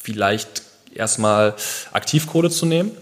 [0.00, 0.62] vielleicht
[0.94, 1.54] erstmal
[1.92, 2.92] Aktivkohle zu nehmen.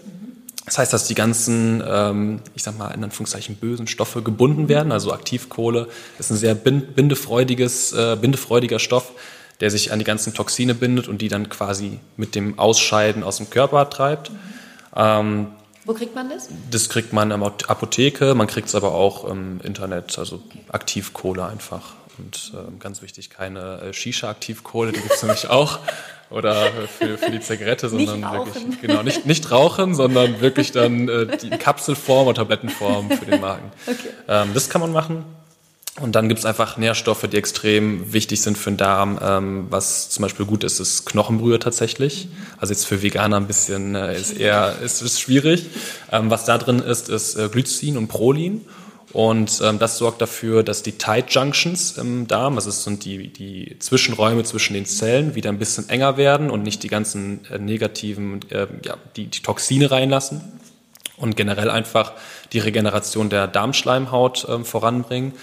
[0.65, 4.91] Das heißt, dass die ganzen, ähm, ich sag mal, in Anführungszeichen bösen Stoffe gebunden werden.
[4.91, 5.87] Also Aktivkohle
[6.19, 9.11] ist ein sehr bindefreudiges, äh, bindefreudiger Stoff,
[9.59, 13.37] der sich an die ganzen Toxine bindet und die dann quasi mit dem Ausscheiden aus
[13.37, 14.31] dem Körper treibt.
[14.95, 15.47] Ähm,
[15.85, 16.49] wo kriegt man das?
[16.69, 20.59] Das kriegt man in der Apotheke, man kriegt es aber auch im Internet, also okay.
[20.69, 21.93] Aktivkohle einfach.
[22.17, 25.79] Und äh, ganz wichtig, keine äh, Shisha-Aktivkohle, die gibt es nämlich auch.
[26.29, 31.09] Oder für, für die Zigarette, sondern nicht wirklich, genau, nicht, nicht rauchen, sondern wirklich dann
[31.09, 33.71] äh, die Kapselform oder Tablettenform für den Magen.
[33.85, 34.09] Okay.
[34.27, 35.25] Ähm, das kann man machen.
[35.99, 39.19] Und dann gibt es einfach Nährstoffe, die extrem wichtig sind für den Darm.
[39.21, 42.29] Ähm, was zum Beispiel gut ist, ist Knochenbrühe tatsächlich.
[42.59, 45.65] Also jetzt für Veganer ein bisschen äh, ist eher ist, ist schwierig.
[46.09, 48.61] Ähm, was da drin ist, ist äh, Glycin und Prolin.
[49.11, 53.27] Und ähm, das sorgt dafür, dass die Tight Junctions im Darm, also es sind die,
[53.27, 57.57] die Zwischenräume zwischen den Zellen, wieder ein bisschen enger werden und nicht die ganzen äh,
[57.57, 60.41] negativen, äh, ja, die, die Toxine reinlassen.
[61.17, 62.13] Und generell einfach
[62.53, 65.33] die Regeneration der Darmschleimhaut äh, voranbringen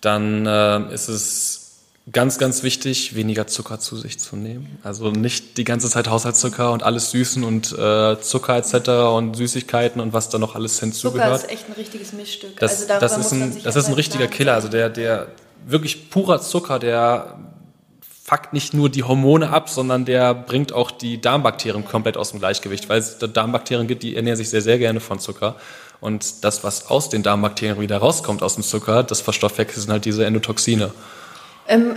[0.00, 1.64] dann äh, ist es
[2.10, 4.78] ganz, ganz wichtig, weniger Zucker zu sich zu nehmen.
[4.82, 8.88] Also nicht die ganze Zeit Haushaltszucker und alles Süßen und äh, Zucker etc.
[9.14, 11.40] und Süßigkeiten und was da noch alles hinzugehört.
[11.40, 12.58] Zucker ist echt ein richtiges Mischstück.
[12.60, 14.54] Das, also das ist ein, das ist ein richtiger Killer.
[14.54, 15.28] Also der, der,
[15.66, 17.38] wirklich purer Zucker, der
[18.24, 22.40] fuckt nicht nur die Hormone ab, sondern der bringt auch die Darmbakterien komplett aus dem
[22.40, 25.56] Gleichgewicht, weil es Darmbakterien gibt, die ernähren sich sehr, sehr gerne von Zucker.
[26.00, 30.24] Und das, was aus den Darmbakterien wieder rauskommt aus dem Zucker, das verstoffwechseln halt diese
[30.24, 30.92] Endotoxine.
[31.70, 31.96] Ähm,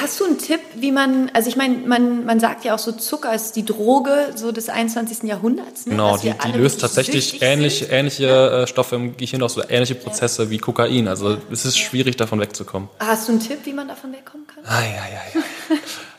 [0.00, 2.90] hast du einen Tipp, wie man, also ich meine, man, man sagt ja auch so,
[2.90, 5.22] Zucker ist die Droge so des 21.
[5.22, 5.86] Jahrhunderts.
[5.86, 5.92] Ne?
[5.92, 8.62] Genau, die, die löst tatsächlich ähnliche, ähnliche ja.
[8.62, 10.50] Äh, Stoffe im Gehirn aus, so ähnliche Prozesse ja.
[10.50, 11.06] wie Kokain.
[11.06, 12.88] Also es ist schwierig, davon wegzukommen.
[12.98, 14.64] Hast du einen Tipp, wie man davon wegkommen kann?
[14.66, 15.40] Ah, ja, ja,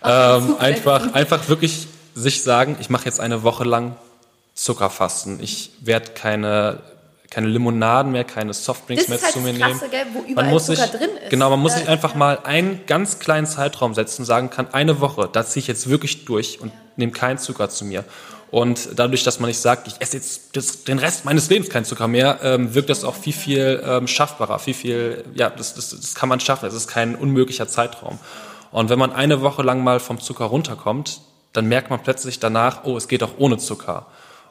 [0.05, 0.38] ja.
[0.38, 3.97] ähm, einfach, einfach wirklich sich sagen, ich mache jetzt eine Woche lang
[4.53, 5.41] Zuckerfasten.
[5.41, 6.79] Ich werde keine
[7.34, 9.91] keine Limonaden mehr, keine Softdrinks mehr halt zu mir krasse, nehmen.
[9.91, 11.31] Gell, wo überall man muss Zucker sich, drin ist.
[11.31, 15.01] Genau, man muss sich einfach mal einen ganz kleinen Zeitraum setzen und sagen kann, eine
[15.01, 16.75] Woche, da ziehe ich jetzt wirklich durch und ja.
[16.95, 18.03] nehme keinen Zucker zu mir.
[18.51, 21.86] Und dadurch, dass man nicht sagt, ich esse jetzt das, den Rest meines Lebens keinen
[21.86, 25.89] Zucker mehr, ähm, wirkt das auch viel, viel ähm, schaffbarer, viel, viel, ja, das, das,
[25.89, 26.67] das kann man schaffen.
[26.67, 28.19] Es ist kein unmöglicher Zeitraum.
[28.71, 31.21] Und wenn man eine Woche lang mal vom Zucker runterkommt,
[31.51, 34.05] dann merkt man plötzlich danach, oh, es geht auch ohne Zucker.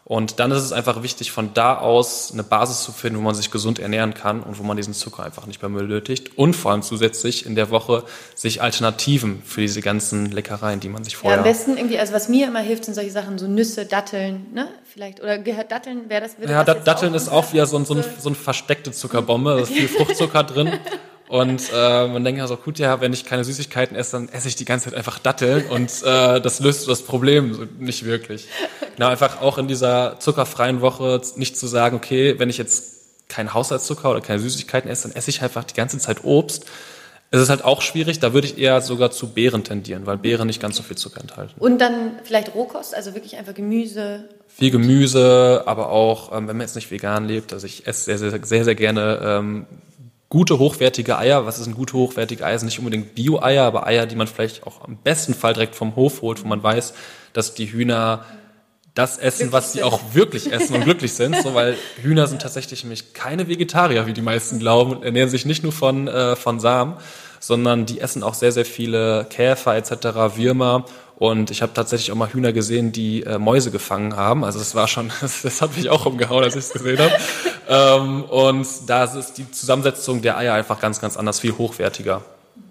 [0.04, 3.36] Und dann ist es einfach wichtig, von da aus eine Basis zu finden, wo man
[3.36, 6.36] sich gesund ernähren kann und wo man diesen Zucker einfach nicht mehr benötigt.
[6.36, 8.02] Und vor allem zusätzlich in der Woche
[8.34, 11.38] sich Alternativen für diese ganzen Leckereien, die man sich vorher...
[11.38, 14.46] Ja, am besten irgendwie, also was mir immer hilft, sind solche Sachen, so Nüsse, Datteln,
[14.52, 14.68] ne?
[14.92, 16.32] Vielleicht, oder gehört Datteln, wäre das...
[16.48, 19.54] Ja, das Datteln auch ist auch wieder so, ein, so, ein, so eine versteckte Zuckerbombe,
[19.54, 20.72] da ist viel Fruchtzucker drin.
[21.32, 24.56] Und äh, man denkt also, gut, ja, wenn ich keine Süßigkeiten esse, dann esse ich
[24.56, 28.48] die ganze Zeit einfach Datteln und äh, das löst das Problem nicht wirklich.
[28.96, 33.54] Genau, einfach auch in dieser zuckerfreien Woche nicht zu sagen, okay, wenn ich jetzt keinen
[33.54, 36.66] Haushaltszucker oder keine Süßigkeiten esse, dann esse ich einfach die ganze Zeit Obst.
[37.30, 40.48] Es ist halt auch schwierig, da würde ich eher sogar zu Beeren tendieren, weil Beeren
[40.48, 41.54] nicht ganz so viel Zucker enthalten.
[41.58, 44.28] Und dann vielleicht Rohkost, also wirklich einfach Gemüse.
[44.48, 48.18] Viel Gemüse, aber auch, ähm, wenn man jetzt nicht vegan lebt, also ich esse sehr,
[48.18, 49.66] sehr, sehr, sehr gerne ähm,
[50.32, 51.44] gute, hochwertige Eier.
[51.44, 52.58] Was ist ein gute, hochwertige Eier?
[52.58, 55.94] Sind nicht unbedingt Bio-Eier, aber Eier, die man vielleicht auch am besten Fall direkt vom
[55.94, 56.94] Hof holt, wo man weiß,
[57.34, 58.24] dass die Hühner
[58.94, 62.82] das essen, was sie auch wirklich essen und glücklich sind, so weil Hühner sind tatsächlich
[62.82, 66.60] nämlich keine Vegetarier, wie die meisten glauben, und ernähren sich nicht nur von äh, von
[66.60, 66.94] Samen,
[67.42, 70.36] sondern die essen auch sehr sehr viele Käfer etc.
[70.36, 70.84] Würmer
[71.22, 74.42] und ich habe tatsächlich auch mal Hühner gesehen, die äh, Mäuse gefangen haben.
[74.42, 77.12] Also das war schon, das, das hat mich auch umgehauen, als ich es gesehen habe.
[77.68, 82.22] ähm, und da ist die Zusammensetzung der Eier einfach ganz, ganz anders, viel hochwertiger.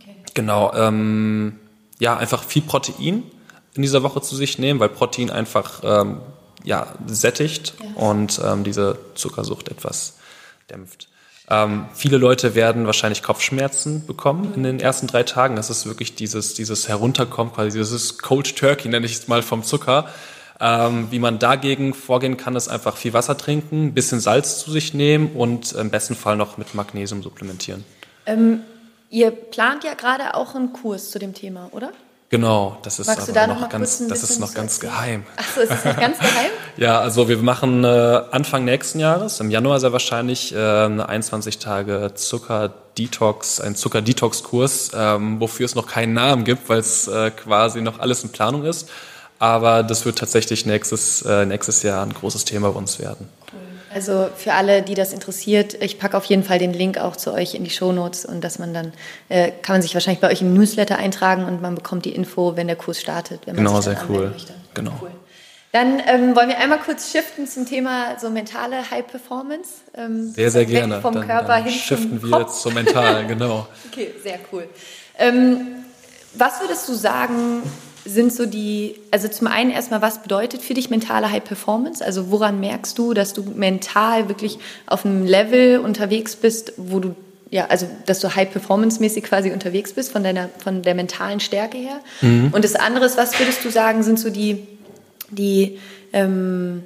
[0.01, 0.17] Okay.
[0.33, 0.73] Genau.
[0.73, 1.61] Ähm,
[1.99, 3.23] ja, einfach viel Protein
[3.73, 6.17] in dieser Woche zu sich nehmen, weil Protein einfach ähm,
[6.65, 8.01] ja, sättigt ja.
[8.01, 10.17] und ähm, diese Zuckersucht etwas
[10.69, 11.07] dämpft.
[11.51, 15.57] Ähm, viele Leute werden wahrscheinlich Kopfschmerzen bekommen in den ersten drei Tagen.
[15.57, 19.61] Das ist wirklich dieses, dieses Herunterkommen, quasi dieses Cold Turkey, nenne ich es mal, vom
[19.61, 20.07] Zucker.
[20.61, 24.71] Ähm, wie man dagegen vorgehen kann, ist einfach viel Wasser trinken, ein bisschen Salz zu
[24.71, 27.83] sich nehmen und im besten Fall noch mit Magnesium supplementieren.
[28.25, 28.61] Ähm,
[29.09, 31.91] ihr plant ja gerade auch einen Kurs zu dem Thema, oder?
[32.31, 35.25] Genau, das ist Magst aber noch, noch ganz, das ist noch ganz geheim.
[35.35, 36.51] Achso, ist das noch ganz geheim?
[36.77, 37.87] ja, also wir machen äh,
[38.31, 45.41] Anfang nächsten Jahres, im Januar sehr wahrscheinlich, äh, eine 21 Tage Zucker-Detox, ein Zucker-Detox-Kurs, ähm,
[45.41, 48.87] wofür es noch keinen Namen gibt, weil es äh, quasi noch alles in Planung ist.
[49.37, 53.27] Aber das wird tatsächlich nächstes, äh, nächstes Jahr ein großes Thema bei uns werden.
[53.93, 57.33] Also für alle, die das interessiert, ich packe auf jeden Fall den Link auch zu
[57.33, 58.93] euch in die Shownotes und dass man dann,
[59.29, 62.55] äh, kann man sich wahrscheinlich bei euch im Newsletter eintragen und man bekommt die Info,
[62.55, 63.41] wenn der Kurs startet.
[63.45, 64.33] genau, sehr cool.
[64.73, 64.93] Genau.
[65.01, 65.11] Cool.
[65.73, 69.69] Dann ähm, wollen wir einmal kurz shiften zum Thema so mentale High Performance.
[69.95, 71.01] Ähm, sehr, sehr gerne.
[71.01, 73.67] Vom dann, Körper dann hin shiften zum wir jetzt zum Mentalen, genau.
[73.91, 74.67] okay, sehr cool.
[75.17, 75.83] Ähm,
[76.33, 77.63] was würdest du sagen,
[78.05, 82.03] sind so die, also zum einen erstmal, was bedeutet für dich mentale High Performance?
[82.03, 87.15] Also woran merkst du, dass du mental wirklich auf einem Level unterwegs bist, wo du,
[87.49, 91.39] ja, also dass du High Performance mäßig quasi unterwegs bist von deiner, von der mentalen
[91.39, 91.99] Stärke her?
[92.21, 92.49] Mhm.
[92.51, 94.67] Und das andere ist, was würdest du sagen, sind so die,
[95.29, 95.79] die,
[96.13, 96.83] ähm,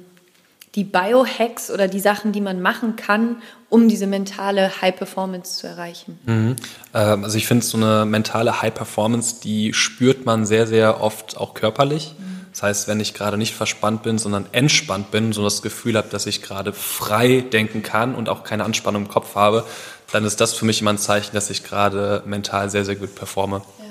[0.76, 5.66] die Biohacks oder die Sachen, die man machen kann, um diese mentale High Performance zu
[5.66, 6.18] erreichen?
[6.26, 6.56] Mhm.
[6.92, 11.38] Ähm, also ich finde so eine mentale High Performance, die spürt man sehr, sehr oft
[11.38, 12.14] auch körperlich.
[12.18, 12.46] Mhm.
[12.52, 16.08] Das heißt, wenn ich gerade nicht verspannt bin, sondern entspannt bin, so das Gefühl habe,
[16.08, 19.64] dass ich gerade frei denken kann und auch keine Anspannung im Kopf habe,
[20.12, 23.14] dann ist das für mich immer ein Zeichen, dass ich gerade mental sehr, sehr gut
[23.14, 23.62] performe.
[23.78, 23.84] Ja.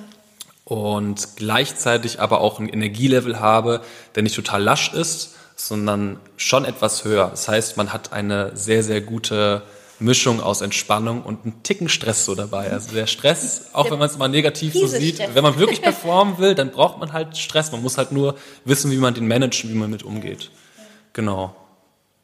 [0.64, 3.82] Und gleichzeitig aber auch ein Energielevel habe,
[4.16, 7.30] der nicht total lasch ist, sondern schon etwas höher.
[7.30, 9.64] Das heißt, man hat eine sehr, sehr gute
[10.00, 12.70] Mischung aus Entspannung und einen Ticken Stress so dabei.
[12.72, 15.30] Also der Stress, auch wenn man es mal negativ so sieht, Stress.
[15.34, 17.72] wenn man wirklich performen will, dann braucht man halt Stress.
[17.72, 18.36] Man muss halt nur
[18.66, 20.52] wissen, wie man den managen, wie man mit umgeht.
[21.14, 21.56] Genau.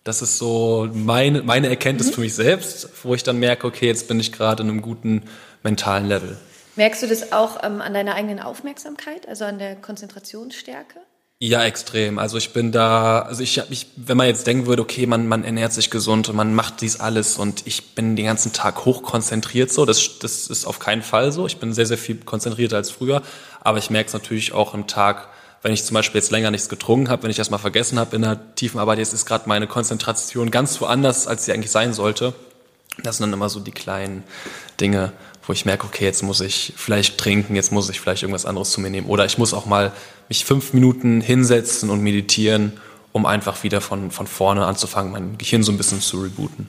[0.03, 2.13] Das ist so meine, meine Erkenntnis mhm.
[2.13, 5.23] für mich selbst, wo ich dann merke, okay, jetzt bin ich gerade in einem guten
[5.63, 6.37] mentalen Level.
[6.75, 10.99] Merkst du das auch ähm, an deiner eigenen Aufmerksamkeit, also an der Konzentrationsstärke?
[11.43, 12.19] Ja, extrem.
[12.19, 15.43] Also ich bin da, also ich, ich wenn man jetzt denken würde, okay, man, man
[15.43, 19.71] ernährt sich gesund und man macht dies alles und ich bin den ganzen Tag hochkonzentriert
[19.71, 21.47] so, das, das ist auf keinen Fall so.
[21.47, 23.23] Ich bin sehr, sehr viel konzentrierter als früher,
[23.59, 25.29] aber ich merke es natürlich auch im Tag,
[25.63, 28.15] wenn ich zum Beispiel jetzt länger nichts getrunken habe, wenn ich das mal vergessen habe
[28.15, 31.93] in der tiefen Arbeit, jetzt ist gerade meine Konzentration ganz woanders, als sie eigentlich sein
[31.93, 32.35] sollte.
[33.01, 34.23] Das sind dann immer so die kleinen
[34.79, 35.11] Dinge,
[35.51, 38.71] wo ich merke, okay, jetzt muss ich vielleicht trinken, jetzt muss ich vielleicht irgendwas anderes
[38.71, 39.07] zu mir nehmen.
[39.07, 39.91] Oder ich muss auch mal
[40.29, 42.71] mich fünf Minuten hinsetzen und meditieren,
[43.11, 46.67] um einfach wieder von, von vorne anzufangen, mein Gehirn so ein bisschen zu rebooten.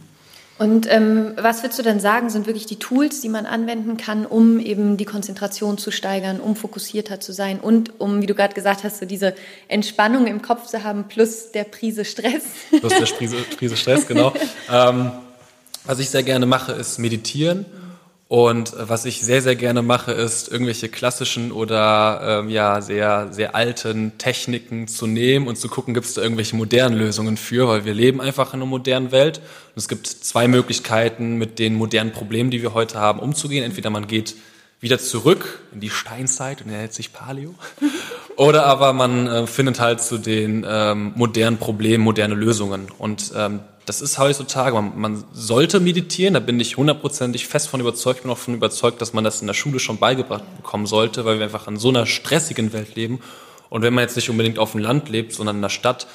[0.59, 4.26] Und ähm, was würdest du denn sagen, sind wirklich die Tools, die man anwenden kann,
[4.26, 8.53] um eben die Konzentration zu steigern, um fokussierter zu sein und um, wie du gerade
[8.53, 9.37] gesagt hast, so diese
[9.68, 12.43] Entspannung im Kopf zu haben, plus der Prise Stress?
[12.70, 14.35] Plus der Prise, Prise Stress, genau.
[14.68, 15.12] ähm,
[15.85, 17.64] was ich sehr gerne mache, ist meditieren.
[18.33, 23.55] Und was ich sehr, sehr gerne mache, ist irgendwelche klassischen oder ähm, ja sehr, sehr
[23.55, 27.85] alten Techniken zu nehmen und zu gucken, gibt es da irgendwelche modernen Lösungen für, weil
[27.85, 29.41] wir leben einfach in einer modernen Welt.
[29.41, 33.64] Und es gibt zwei Möglichkeiten, mit den modernen Problemen, die wir heute haben, umzugehen.
[33.64, 34.35] Entweder man geht
[34.80, 37.55] wieder zurück in die Steinzeit und nennt sich Paleo.
[38.37, 42.87] Oder aber man äh, findet halt zu den ähm, modernen Problemen moderne Lösungen.
[42.97, 47.80] Und ähm, das ist heutzutage, man, man sollte meditieren, da bin ich hundertprozentig fest von
[47.80, 50.87] überzeugt, ich bin auch von überzeugt, dass man das in der Schule schon beigebracht bekommen
[50.87, 53.20] sollte, weil wir einfach in so einer stressigen Welt leben.
[53.70, 56.07] Und wenn man jetzt nicht unbedingt auf dem Land lebt, sondern in der Stadt,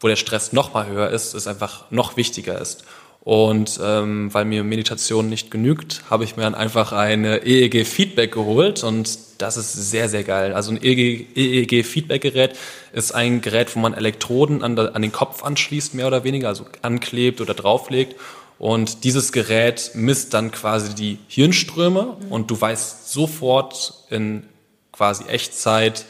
[0.00, 2.84] wo der Stress noch mal höher ist, es einfach noch wichtiger ist.
[3.24, 8.84] Und ähm, weil mir Meditation nicht genügt, habe ich mir dann einfach ein EEG-Feedback geholt
[8.84, 10.52] und das ist sehr, sehr geil.
[10.52, 12.54] Also ein EEG-Feedback-Gerät
[12.92, 16.66] ist ein Gerät, wo man Elektroden an, an den Kopf anschließt, mehr oder weniger, also
[16.82, 18.14] anklebt oder drauflegt.
[18.58, 24.44] Und dieses Gerät misst dann quasi die Hirnströme und du weißt sofort in
[24.92, 26.04] quasi Echtzeit,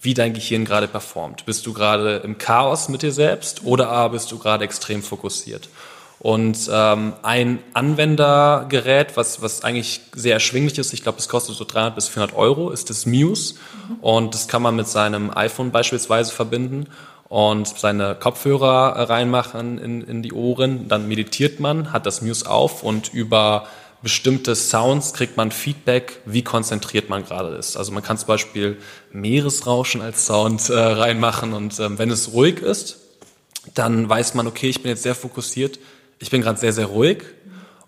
[0.00, 1.44] wie dein Gehirn gerade performt.
[1.46, 5.68] Bist du gerade im Chaos mit dir selbst oder bist du gerade extrem fokussiert?
[6.20, 11.64] Und ähm, ein Anwendergerät, was, was eigentlich sehr erschwinglich ist, ich glaube, es kostet so
[11.64, 13.54] 300 bis 400 Euro, ist das Muse.
[14.00, 16.88] Und das kann man mit seinem iPhone beispielsweise verbinden
[17.28, 20.88] und seine Kopfhörer reinmachen in, in die Ohren.
[20.88, 23.66] Dann meditiert man, hat das Muse auf und über
[24.02, 27.76] bestimmte Sounds kriegt man Feedback, wie konzentriert man gerade ist.
[27.76, 28.78] Also man kann zum Beispiel
[29.12, 32.98] Meeresrauschen als Sound äh, reinmachen und ähm, wenn es ruhig ist,
[33.74, 35.78] dann weiß man, okay, ich bin jetzt sehr fokussiert,
[36.18, 37.24] ich bin gerade sehr, sehr ruhig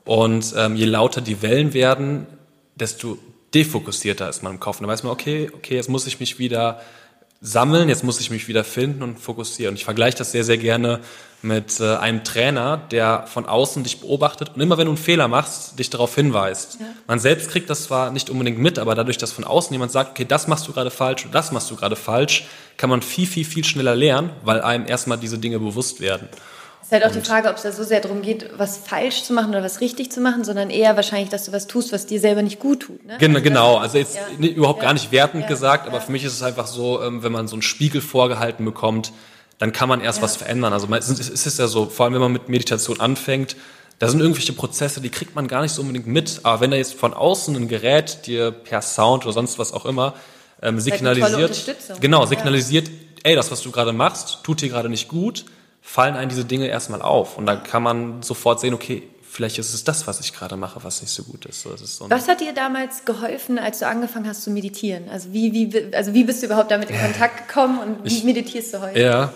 [0.05, 2.27] und ähm, je lauter die Wellen werden,
[2.75, 3.19] desto
[3.55, 4.79] defokussierter ist man im Kopf.
[4.79, 6.81] Und dann weiß man, okay, okay, jetzt muss ich mich wieder
[7.41, 9.73] sammeln, jetzt muss ich mich wieder finden und fokussieren.
[9.73, 11.01] Und ich vergleiche das sehr, sehr gerne
[11.43, 15.27] mit äh, einem Trainer, der von außen dich beobachtet und immer wenn du einen Fehler
[15.27, 16.79] machst, dich darauf hinweist.
[16.81, 16.87] Ja.
[17.07, 20.11] Man selbst kriegt das zwar nicht unbedingt mit, aber dadurch, dass von außen jemand sagt,
[20.11, 22.45] okay, das machst du gerade falsch oder das machst du gerade falsch,
[22.77, 26.29] kann man viel, viel, viel schneller lernen, weil einem erstmal diese Dinge bewusst werden.
[26.91, 29.23] Es ist halt auch die Frage, ob es da so sehr darum geht, was falsch
[29.23, 32.07] zu machen oder was richtig zu machen, sondern eher wahrscheinlich, dass du was tust, was
[32.07, 33.07] dir selber nicht gut tut.
[33.07, 33.17] Ne?
[33.21, 33.77] Genau, genau.
[33.77, 34.45] Also jetzt ja.
[34.45, 34.87] überhaupt ja.
[34.87, 35.49] gar nicht wertend ja.
[35.49, 38.65] gesagt, aber für mich ist es einfach so, ähm, wenn man so einen Spiegel vorgehalten
[38.65, 39.13] bekommt,
[39.59, 40.73] dann kann man erst was verändern.
[40.73, 43.55] Also es ist ja so, vor allem wenn man mit Meditation anfängt,
[44.01, 46.41] da sind irgendwelche Prozesse, die kriegt man gar nicht so unbedingt mit.
[46.43, 49.87] Aber wenn da jetzt von außen ein Gerät dir per Sound oder sonst was auch
[49.87, 50.15] immer
[50.61, 52.91] ähm, signalisiert, genau, signalisiert,
[53.23, 55.45] ey, das, was du gerade machst, tut dir gerade nicht gut,
[55.81, 57.39] fallen einem diese Dinge erstmal auf.
[57.39, 60.83] Und dann kann man sofort sehen, okay, vielleicht ist es das, was ich gerade mache,
[60.83, 61.63] was nicht so gut ist.
[61.63, 65.09] So, ist so was hat dir damals geholfen, als du angefangen hast zu meditieren?
[65.09, 68.25] Also wie, wie, also wie bist du überhaupt damit in Kontakt gekommen und wie ich,
[68.25, 69.01] meditierst du heute?
[69.01, 69.33] Ja,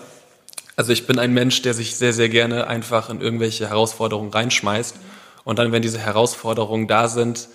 [0.75, 4.97] also ich bin ein Mensch, der sich sehr, sehr gerne einfach in irgendwelche Herausforderungen reinschmeißt.
[5.45, 7.47] Und dann, wenn diese Herausforderungen da sind,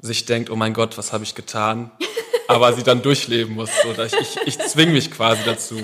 [0.00, 1.90] sich denkt, oh mein Gott, was habe ich getan?
[2.48, 3.70] aber sie dann durchleben muss.
[3.90, 5.76] Oder ich, ich, ich zwinge mich quasi dazu.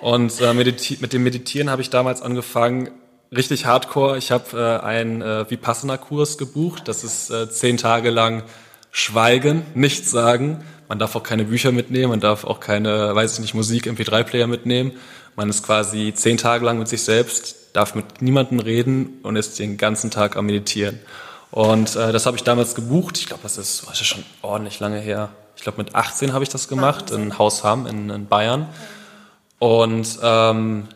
[0.00, 2.90] Und äh, mit dem Meditieren habe ich damals angefangen,
[3.34, 4.18] richtig hardcore.
[4.18, 6.88] Ich habe äh, einen äh, Vipassana-Kurs gebucht.
[6.88, 8.44] Das ist äh, zehn Tage lang
[8.90, 10.64] Schweigen, nichts sagen.
[10.88, 14.46] Man darf auch keine Bücher mitnehmen, man darf auch keine, weiß ich nicht, Musik, MP3-Player
[14.46, 14.92] mitnehmen.
[15.36, 19.58] Man ist quasi zehn Tage lang mit sich selbst, darf mit niemandem reden und ist
[19.58, 20.98] den ganzen Tag am Meditieren.
[21.50, 23.18] Und äh, das habe ich damals gebucht.
[23.18, 26.44] Ich glaube, das ist, das ist schon ordentlich lange her ich glaube mit 18 habe
[26.44, 28.68] ich das gemacht in Hausham in, in Bayern.
[29.58, 30.86] Und ähm,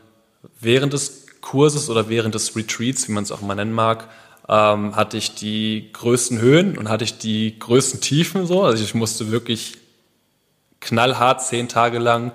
[0.61, 4.09] während des Kurses oder während des Retreats, wie man es auch mal nennen mag,
[4.49, 8.63] ähm, hatte ich die größten Höhen und hatte ich die größten Tiefen so.
[8.63, 9.79] Also ich musste wirklich
[10.79, 12.31] knallhart zehn Tage lang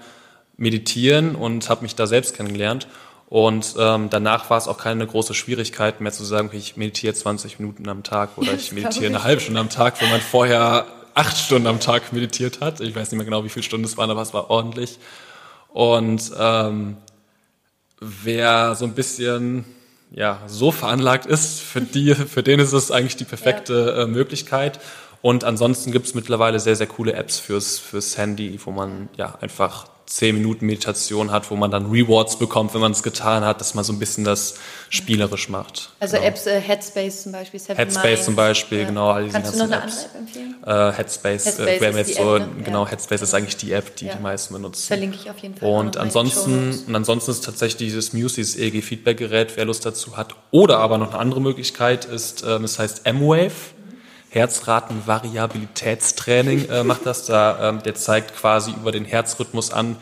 [0.58, 2.88] meditieren und habe mich da selbst kennengelernt.
[3.30, 7.14] Und ähm, danach war es auch keine große Schwierigkeit mehr zu sagen, okay, ich meditiere
[7.14, 10.88] 20 Minuten am Tag oder ich meditiere eine halbe Stunde am Tag, wenn man vorher
[11.18, 12.80] acht Stunden am Tag meditiert hat.
[12.80, 15.00] Ich weiß nicht mehr genau, wie viele Stunden es waren, aber es war ordentlich.
[15.70, 16.98] Und ähm,
[18.00, 19.66] wer so ein bisschen
[20.12, 24.04] ja so veranlagt ist, für die, für den ist es eigentlich die perfekte ja.
[24.04, 24.80] äh, Möglichkeit.
[25.22, 29.36] Und ansonsten gibt es mittlerweile sehr, sehr coole Apps fürs, fürs Handy, wo man ja
[29.42, 33.60] einfach 10 Minuten Meditation hat, wo man dann Rewards bekommt, wenn man es getan hat,
[33.60, 34.56] dass man so ein bisschen das
[34.90, 35.90] spielerisch macht.
[36.00, 36.28] Also genau.
[36.30, 37.60] Apps, äh, Headspace zum Beispiel.
[37.60, 38.26] Seven Headspace Minds.
[38.26, 38.86] zum Beispiel, ja.
[38.86, 39.10] genau.
[39.12, 40.06] All Kannst du noch eine Apps.
[40.06, 40.56] andere empfehlen?
[40.66, 42.64] Äh, Headspace, äh, Headspace äh, jetzt so, App, ne?
[42.64, 42.92] genau, ja.
[42.92, 44.16] Headspace ist eigentlich die App, die ja.
[44.16, 44.88] die meisten benutzen.
[44.88, 45.70] Verlinke ich auf jeden Fall.
[45.70, 50.36] Und ansonsten, und ansonsten ist tatsächlich dieses Muse, dieses EEG-Feedback-Gerät, wer Lust dazu hat.
[50.52, 53.52] Oder aber noch eine andere Möglichkeit ist, ähm, es heißt M-Wave.
[54.30, 57.70] Herzratenvariabilitätstraining äh, macht das da.
[57.70, 59.96] Ähm, der zeigt quasi über den Herzrhythmus an,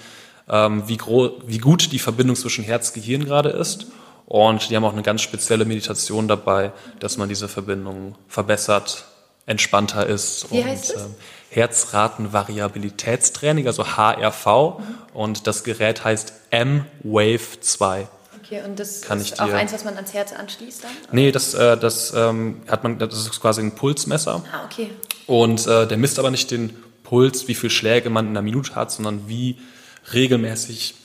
[0.50, 3.86] ähm, wie, wie gut die Verbindung zwischen Herz-Gehirn gerade ist.
[4.26, 9.06] Und die haben auch eine ganz spezielle Meditation dabei, dass man diese Verbindung verbessert,
[9.46, 10.52] entspannter ist.
[10.52, 11.04] Wie und, heißt es?
[11.04, 11.14] Ähm,
[11.52, 14.46] Herzratenvariabilitätstraining, also HRV.
[14.46, 14.84] Mhm.
[15.14, 18.08] Und das Gerät heißt M-Wave 2.
[18.46, 20.91] Okay, und das Kann ist auch eins, was man ans Herz anschließt dann?
[21.12, 24.43] Nee, das, äh, das ähm, hat man, das ist quasi ein Pulsmesser.
[24.52, 24.91] Ah, okay.
[25.26, 28.76] Und äh, der misst aber nicht den Puls, wie viele Schläge man in einer Minute
[28.76, 29.58] hat, sondern wie
[30.14, 30.96] regelmäßig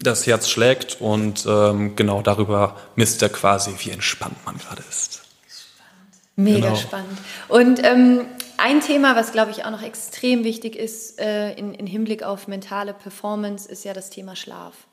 [0.00, 5.22] das Herz schlägt und ähm, genau darüber misst er quasi, wie entspannt man gerade ist.
[5.48, 6.36] Spannend.
[6.36, 6.76] Mega genau.
[6.76, 7.18] spannend.
[7.48, 8.26] Und ähm,
[8.56, 12.48] ein Thema, was glaube ich auch noch extrem wichtig ist äh, in, in Hinblick auf
[12.48, 14.87] mentale Performance, ist ja das Thema Schlaf.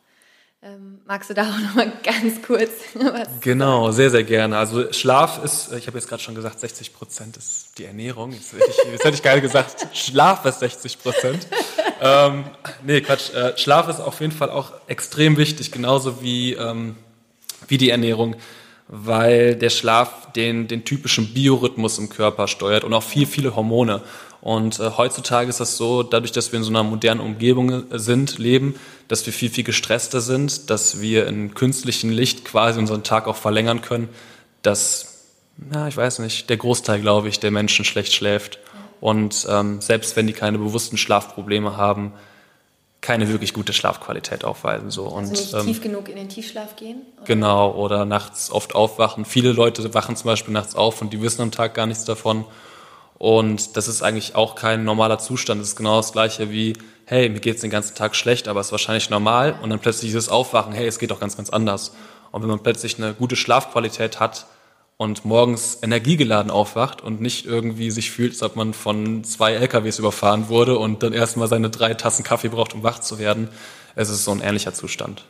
[0.65, 4.57] Ähm, magst du da auch noch mal ganz kurz was Genau, sehr, sehr gerne.
[4.57, 8.31] Also Schlaf ist, ich habe jetzt gerade schon gesagt, 60 Prozent ist die Ernährung.
[8.31, 11.47] Jetzt hätte ich, jetzt hätte ich geil gesagt, Schlaf ist 60 Prozent.
[12.01, 12.45] ähm,
[12.83, 13.31] nee, Quatsch.
[13.31, 16.95] Äh, Schlaf ist auf jeden Fall auch extrem wichtig, genauso wie, ähm,
[17.67, 18.35] wie die Ernährung,
[18.87, 24.01] weil der Schlaf den, den typischen Biorhythmus im Körper steuert und auch viel, viele Hormone.
[24.45, 27.97] Und äh, heutzutage ist das so, dadurch, dass wir in so einer modernen Umgebung äh,
[27.97, 28.75] sind, leben,
[29.07, 33.37] dass wir viel, viel gestresster sind, dass wir in künstlichem Licht quasi unseren Tag auch
[33.37, 34.07] verlängern können,
[34.61, 38.59] dass, na, ich weiß nicht, der Großteil, glaube ich, der Menschen schlecht schläft.
[39.01, 42.13] Und ähm, selbst wenn die keine bewussten Schlafprobleme haben,
[43.01, 44.91] keine wirklich gute Schlafqualität aufweisen.
[44.91, 45.07] So.
[45.07, 47.01] Also nicht ähm, tief genug in den Tiefschlaf gehen?
[47.17, 47.25] Oder?
[47.25, 49.25] Genau, oder nachts oft aufwachen.
[49.25, 52.45] Viele Leute wachen zum Beispiel nachts auf und die wissen am Tag gar nichts davon.
[53.17, 55.61] Und das ist eigentlich auch kein normaler Zustand.
[55.61, 56.73] Das ist genau das Gleiche wie,
[57.05, 59.57] hey, mir geht's den ganzen Tag schlecht, aber es ist wahrscheinlich normal.
[59.61, 61.93] Und dann plötzlich dieses Aufwachen, hey, es geht doch ganz, ganz anders.
[62.31, 64.47] Und wenn man plötzlich eine gute Schlafqualität hat
[64.97, 69.99] und morgens energiegeladen aufwacht und nicht irgendwie sich fühlt, als ob man von zwei LKWs
[69.99, 73.49] überfahren wurde und dann erstmal seine drei Tassen Kaffee braucht, um wach zu werden,
[73.95, 75.23] es ist so ein ähnlicher Zustand.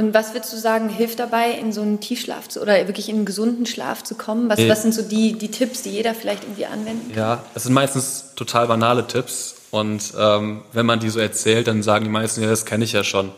[0.00, 3.16] Und was würdest du sagen, hilft dabei, in so einen Tiefschlaf zu, oder wirklich in
[3.16, 4.48] einen gesunden Schlaf zu kommen?
[4.48, 7.18] Was, was sind so die, die Tipps, die jeder vielleicht irgendwie anwenden kann?
[7.18, 9.56] Ja, es sind meistens total banale Tipps.
[9.70, 12.92] Und ähm, wenn man die so erzählt, dann sagen die meisten, ja, das kenne ich
[12.92, 13.30] ja schon.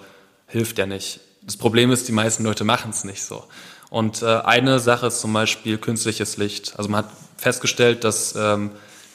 [0.46, 1.18] Hilft ja nicht.
[1.42, 3.42] Das Problem ist, die meisten Leute machen es nicht so.
[3.90, 6.74] Und äh, eine Sache ist zum Beispiel künstliches Licht.
[6.76, 8.70] Also man hat festgestellt, dass ähm,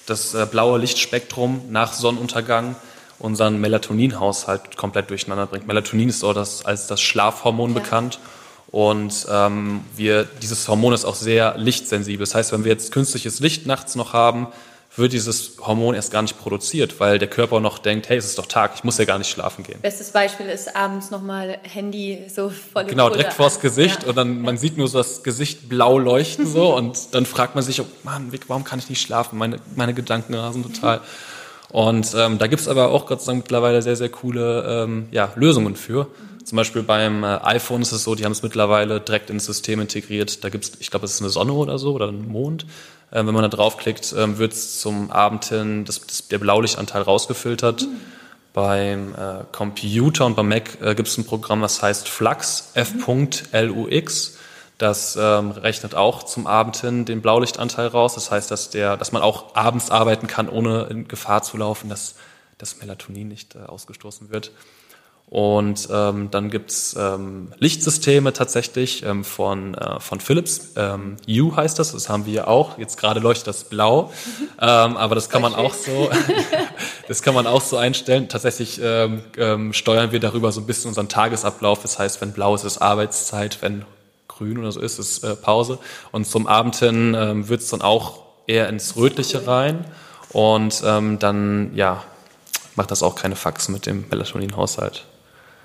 [0.05, 2.75] das äh, blaue Lichtspektrum nach Sonnenuntergang
[3.19, 5.67] unseren Melatoninhaushalt komplett durcheinander bringt.
[5.67, 7.79] Melatonin ist so das, als das Schlafhormon ja.
[7.79, 8.19] bekannt.
[8.69, 12.19] Und ähm, wir, dieses Hormon ist auch sehr lichtsensibel.
[12.19, 14.47] Das heißt, wenn wir jetzt künstliches Licht nachts noch haben,
[14.97, 18.39] wird dieses Hormon erst gar nicht produziert, weil der Körper noch denkt, hey, es ist
[18.39, 19.79] doch Tag, ich muss ja gar nicht schlafen gehen.
[19.81, 24.09] Bestes Beispiel ist abends nochmal Handy so voll Genau, direkt vors Gesicht ja.
[24.09, 27.63] und dann man sieht nur so das Gesicht blau leuchten so und dann fragt man
[27.63, 29.37] sich, oh Mann, warum kann ich nicht schlafen?
[29.37, 31.01] Meine, meine Gedanken rasen total.
[31.69, 35.31] Und ähm, da gibt's aber auch Gott sei Dank mittlerweile sehr, sehr coole ähm, ja,
[35.35, 36.07] Lösungen für.
[36.43, 39.81] Zum Beispiel beim äh, iPhone ist es so, die haben es mittlerweile direkt ins System
[39.81, 40.45] integriert.
[40.45, 42.65] Da gibt's, ich glaube, es ist eine Sonne oder so oder ein Mond.
[43.11, 47.81] Äh, wenn man da draufklickt, äh, wird zum Abend hin das, das, der Blaulichtanteil rausgefiltert.
[47.81, 47.99] Mhm.
[48.53, 54.37] Beim äh, Computer und beim Mac äh, gibt es ein Programm, das heißt Flux, F.lux.
[54.77, 58.13] Das ähm, rechnet auch zum Abend hin den Blaulichtanteil raus.
[58.13, 61.89] Das heißt, dass, der, dass man auch abends arbeiten kann, ohne in Gefahr zu laufen,
[61.89, 62.15] dass
[62.57, 64.51] das Melatonin nicht äh, ausgestoßen wird.
[65.29, 70.71] Und ähm, dann gibt's ähm, Lichtsysteme tatsächlich ähm, von, äh, von Philips.
[70.77, 72.77] Ähm, U heißt das, das haben wir auch.
[72.77, 74.13] Jetzt gerade leuchtet das blau,
[74.61, 76.09] ähm, aber das kann man auch so,
[77.09, 78.29] das kann man auch so einstellen.
[78.29, 81.81] Tatsächlich ähm, ähm, steuern wir darüber so ein bisschen unseren Tagesablauf.
[81.81, 83.83] Das heißt, wenn blau ist, ist Arbeitszeit, wenn
[84.37, 85.79] grün oder so ist, ist äh, Pause.
[86.11, 89.85] Und zum Abend hin ähm, wird's dann auch eher ins Rötliche rein.
[90.31, 92.03] Und ähm, dann, ja,
[92.75, 95.05] macht das auch keine Faxen mit dem Melatonin-Haushalt.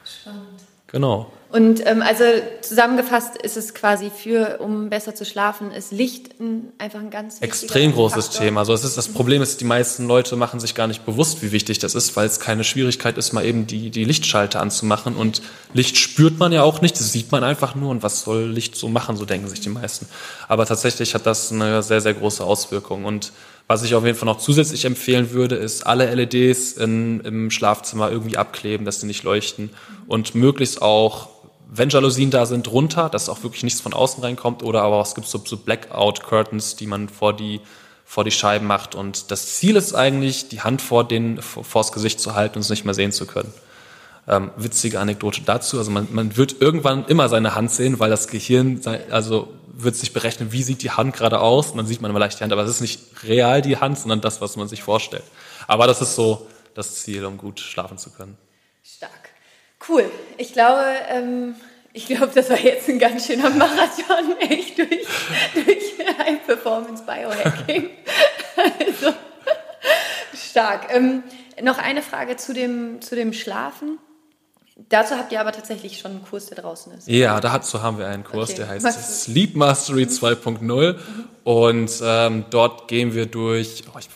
[0.05, 0.43] Spannend.
[0.89, 1.33] Genau.
[1.53, 2.25] Und ähm, also
[2.63, 7.43] zusammengefasst ist es quasi für, um besser zu schlafen, ist Licht ein, einfach ein ganz
[7.43, 8.47] extrem großes Faktor.
[8.47, 8.61] Thema.
[8.61, 11.53] Also es ist das Problem ist, die meisten Leute machen sich gar nicht bewusst, wie
[11.53, 15.15] wichtig das ist, weil es keine Schwierigkeit ist, mal eben die die Lichtschalter anzumachen.
[15.15, 15.43] Und
[15.75, 17.91] Licht spürt man ja auch nicht, das sieht man einfach nur.
[17.91, 19.19] Und was soll Licht so machen?
[19.19, 20.07] So denken sich die meisten.
[20.49, 23.31] Aber tatsächlich hat das eine sehr sehr große Auswirkung und
[23.69, 28.11] was ich auf jeden Fall noch zusätzlich empfehlen würde, ist alle LEDs in, im Schlafzimmer
[28.11, 29.71] irgendwie abkleben, dass sie nicht leuchten
[30.09, 31.29] und möglichst auch
[31.75, 34.63] wenn Jalousien da sind, runter, dass auch wirklich nichts von außen reinkommt.
[34.63, 37.61] Oder aber es gibt so, so Blackout-Curtains, die man vor die,
[38.05, 38.95] vor die Scheiben macht.
[38.95, 42.69] Und das Ziel ist eigentlich, die Hand vor den, vors Gesicht zu halten und es
[42.69, 43.53] nicht mehr sehen zu können.
[44.29, 45.79] Ähm, witzige Anekdote dazu.
[45.79, 50.13] Also man, man wird irgendwann immer seine Hand sehen, weil das Gehirn, also wird sich
[50.13, 51.71] berechnen, wie sieht die Hand gerade aus.
[51.71, 54.21] Und dann sieht man vielleicht die Hand, aber es ist nicht real die Hand, sondern
[54.21, 55.25] das, was man sich vorstellt.
[55.67, 58.37] Aber das ist so das Ziel, um gut schlafen zu können.
[58.85, 59.32] Stark.
[59.89, 60.11] Cool.
[60.39, 61.55] Ich glaube, ähm,
[61.93, 65.07] ich glaube, das war jetzt ein ganz schöner Marathon, echt durch,
[65.55, 67.91] durch High Performance Biohacking.
[68.57, 69.13] Also
[70.35, 70.95] stark.
[70.95, 71.23] Ähm,
[71.61, 73.99] noch eine Frage zu dem, zu dem Schlafen.
[74.89, 77.07] Dazu habt ihr aber tatsächlich schon einen Kurs, der draußen ist.
[77.07, 78.61] Ja, dazu haben wir einen Kurs, okay.
[78.61, 80.99] der heißt Sleep Mastery 2.0 mhm.
[81.45, 84.09] und ähm, dort gehen wir durch oh, ich,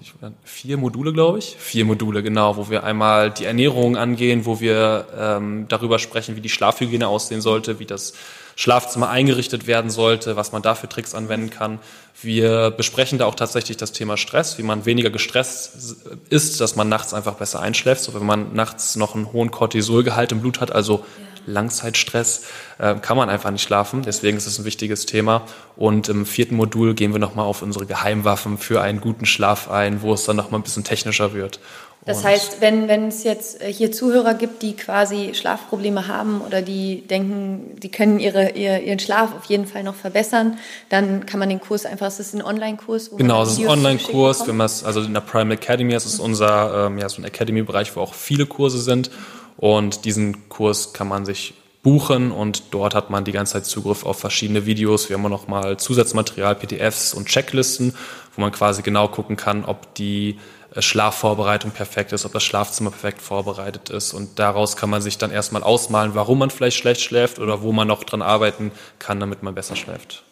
[0.00, 0.12] ich,
[0.44, 1.56] vier Module, glaube ich.
[1.58, 6.40] Vier Module, genau, wo wir einmal die Ernährung angehen, wo wir ähm, darüber sprechen, wie
[6.40, 8.14] die Schlafhygiene aussehen sollte, wie das
[8.56, 11.78] Schlafzimmer eingerichtet werden sollte, was man da für Tricks anwenden kann.
[12.22, 15.96] Wir besprechen da auch tatsächlich das Thema Stress, wie man weniger gestresst
[16.30, 18.02] ist, dass man nachts einfach besser einschläft.
[18.02, 21.04] So, wenn man nachts noch einen hohen Cortisolgehalt im Blut hat, also.
[21.46, 22.46] Langzeitstress,
[22.78, 24.02] äh, kann man einfach nicht schlafen.
[24.02, 25.42] Deswegen ist es ein wichtiges Thema.
[25.76, 30.02] Und im vierten Modul gehen wir nochmal auf unsere Geheimwaffen für einen guten Schlaf ein,
[30.02, 31.60] wo es dann nochmal ein bisschen technischer wird.
[32.06, 36.42] Das und heißt, wenn, wenn es jetzt äh, hier Zuhörer gibt, die quasi Schlafprobleme haben
[36.42, 40.58] oder die denken, die können ihre, ihr, ihren Schlaf auf jeden Fall noch verbessern,
[40.90, 43.12] dann kann man den Kurs einfach, es ist ein Online-Kurs.
[43.16, 44.42] Genau, es ist ein Online-Kurs,
[44.84, 46.24] also in der Prime Academy, das ist mhm.
[46.24, 49.10] unser, ähm, ja, so ein Academy-Bereich, wo auch viele Kurse sind
[49.56, 54.04] und diesen Kurs kann man sich buchen und dort hat man die ganze Zeit Zugriff
[54.04, 55.08] auf verschiedene Videos.
[55.08, 57.94] Wir haben auch noch mal Zusatzmaterial, PDFs und Checklisten,
[58.34, 60.38] wo man quasi genau gucken kann, ob die
[60.82, 64.12] Schlafvorbereitung perfekt ist, ob das Schlafzimmer perfekt vorbereitet ist.
[64.12, 67.72] Und daraus kann man sich dann erstmal ausmalen, warum man vielleicht schlecht schläft oder wo
[67.72, 70.24] man noch dran arbeiten kann, damit man besser schläft.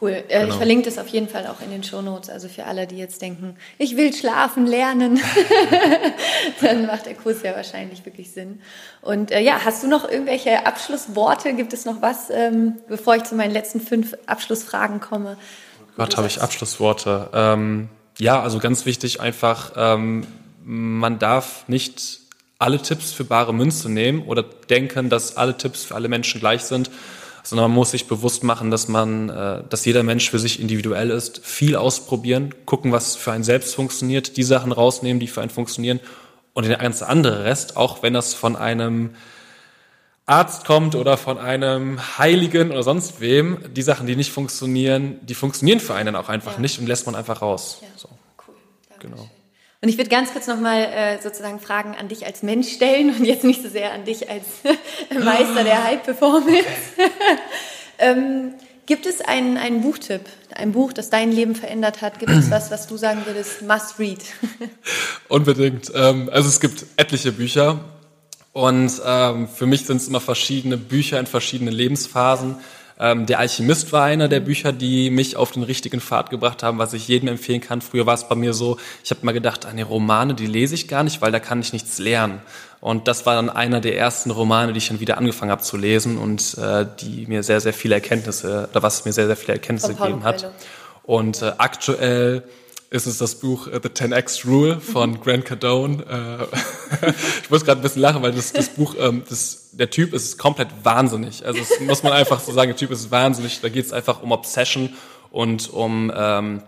[0.00, 0.24] Cool.
[0.28, 0.48] Äh, genau.
[0.48, 2.30] Ich verlinke das auf jeden Fall auch in den Shownotes.
[2.30, 5.20] Also für alle, die jetzt denken, ich will schlafen lernen,
[6.62, 8.62] dann macht der Kurs ja wahrscheinlich wirklich Sinn.
[9.02, 11.52] Und äh, ja, hast du noch irgendwelche Abschlussworte?
[11.52, 15.36] Gibt es noch was, ähm, bevor ich zu meinen letzten fünf Abschlussfragen komme?
[15.96, 17.28] Gott, habe ich Abschlussworte.
[17.34, 17.90] Ähm
[18.20, 20.26] ja, also ganz wichtig einfach, ähm,
[20.64, 22.20] man darf nicht
[22.58, 26.62] alle Tipps für bare Münze nehmen oder denken, dass alle Tipps für alle Menschen gleich
[26.62, 26.90] sind,
[27.42, 31.10] sondern man muss sich bewusst machen, dass man, äh, dass jeder Mensch für sich individuell
[31.10, 35.50] ist, viel ausprobieren, gucken, was für einen selbst funktioniert, die Sachen rausnehmen, die für einen
[35.50, 36.00] funktionieren
[36.52, 39.10] und der ganze andere Rest, auch wenn das von einem
[40.30, 45.34] Arzt kommt oder von einem Heiligen oder sonst wem, die Sachen, die nicht funktionieren, die
[45.34, 46.60] funktionieren für einen auch einfach ja.
[46.60, 47.78] nicht und lässt man einfach raus.
[47.82, 47.88] Ja.
[47.96, 48.08] So.
[48.46, 48.54] Cool.
[48.88, 49.10] Dankeschön.
[49.16, 49.30] Genau.
[49.82, 53.24] Und ich würde ganz kurz nochmal äh, sozusagen Fragen an dich als Mensch stellen und
[53.24, 54.44] jetzt nicht so sehr an dich als
[55.12, 56.64] Meister der High-Performance.
[57.98, 58.54] ähm,
[58.86, 62.18] gibt es einen, einen Buchtipp, ein Buch, das dein Leben verändert hat?
[62.18, 64.20] Gibt es was, was du sagen würdest, must read?
[65.28, 65.90] Unbedingt.
[65.94, 67.80] Ähm, also es gibt etliche Bücher.
[68.52, 72.56] Und ähm, für mich sind es immer verschiedene Bücher in verschiedenen Lebensphasen.
[72.98, 76.78] Ähm, der Alchemist war einer der Bücher, die mich auf den richtigen Pfad gebracht haben,
[76.78, 77.80] was ich jedem empfehlen kann.
[77.80, 80.86] Früher war es bei mir so, ich habe mal gedacht, eine Romane, die lese ich
[80.86, 82.42] gar nicht, weil da kann ich nichts lernen.
[82.80, 85.76] Und das war dann einer der ersten Romane, die ich dann wieder angefangen habe zu
[85.76, 89.54] lesen und äh, die mir sehr, sehr viele Erkenntnisse, oder was mir sehr, sehr viele
[89.54, 90.52] Erkenntnisse gegeben hat.
[91.02, 92.42] Und äh, aktuell
[92.90, 95.20] ist es das Buch äh, The 10X Rule von mhm.
[95.20, 96.48] Grant Cardone.
[97.02, 97.10] Äh,
[97.42, 100.38] ich muss gerade ein bisschen lachen, weil das, das Buch, ähm, das, der Typ ist
[100.38, 101.46] komplett wahnsinnig.
[101.46, 103.60] Also das muss man einfach so sagen, der Typ ist wahnsinnig.
[103.60, 104.92] Da geht es einfach um Obsession
[105.30, 106.62] und um ähm,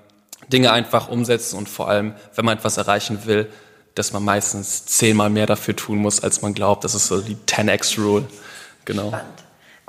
[0.52, 3.48] Dinge einfach umsetzen und vor allem, wenn man etwas erreichen will,
[3.94, 6.84] dass man meistens zehnmal mehr dafür tun muss, als man glaubt.
[6.84, 8.24] Das ist so die 10X Rule.
[8.84, 9.08] Genau.
[9.08, 9.41] Spannend.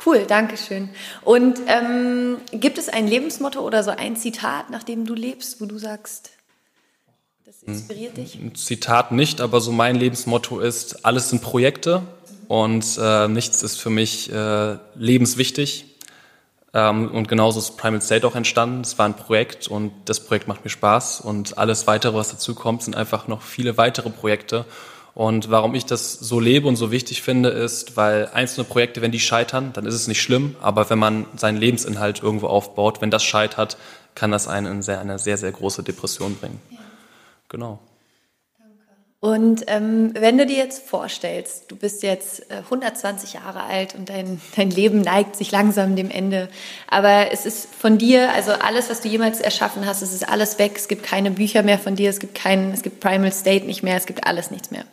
[0.06, 0.89] Cool, danke schön.
[1.22, 5.66] Und ähm, gibt es ein Lebensmotto oder so ein Zitat, nach dem du lebst, wo
[5.66, 6.32] du sagst,
[7.45, 8.36] das inspiriert dich?
[8.36, 12.01] Ein Zitat nicht, aber so mein Lebensmotto ist, alles sind Projekte
[12.47, 15.86] und äh, nichts ist für mich äh, lebenswichtig.
[16.74, 18.82] Ähm, und genauso ist Primal State auch entstanden.
[18.82, 22.56] Es war ein Projekt und das Projekt macht mir Spaß und alles weitere, was dazu
[22.56, 24.66] kommt, sind einfach noch viele weitere Projekte.
[25.16, 29.11] Und warum ich das so lebe und so wichtig finde, ist, weil einzelne Projekte, wenn
[29.11, 30.55] die scheitern, dann ist es nicht schlimm.
[30.59, 33.78] Aber wenn man seinen Lebensinhalt irgendwo aufbaut, wenn das scheitert,
[34.16, 36.59] kann das einen in sehr, eine sehr, sehr große Depression bringen.
[36.72, 36.78] Ja.
[37.49, 37.80] Genau.
[39.24, 44.09] Und ähm, wenn du dir jetzt vorstellst, du bist jetzt äh, 120 Jahre alt und
[44.09, 46.49] dein, dein Leben neigt sich langsam dem Ende,
[46.89, 50.59] aber es ist von dir, also alles, was du jemals erschaffen hast, es ist alles
[50.59, 53.65] weg, es gibt keine Bücher mehr von dir, es gibt keinen, es gibt Primal State
[53.65, 54.84] nicht mehr, es gibt alles nichts mehr.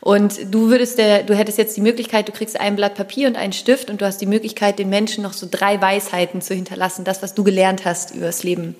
[0.00, 3.36] Und du würdest der, du hättest jetzt die Möglichkeit, du kriegst ein Blatt Papier und
[3.36, 7.04] einen Stift und du hast die Möglichkeit, den Menschen noch so drei Weisheiten zu hinterlassen,
[7.04, 8.74] das, was du gelernt hast übers Leben.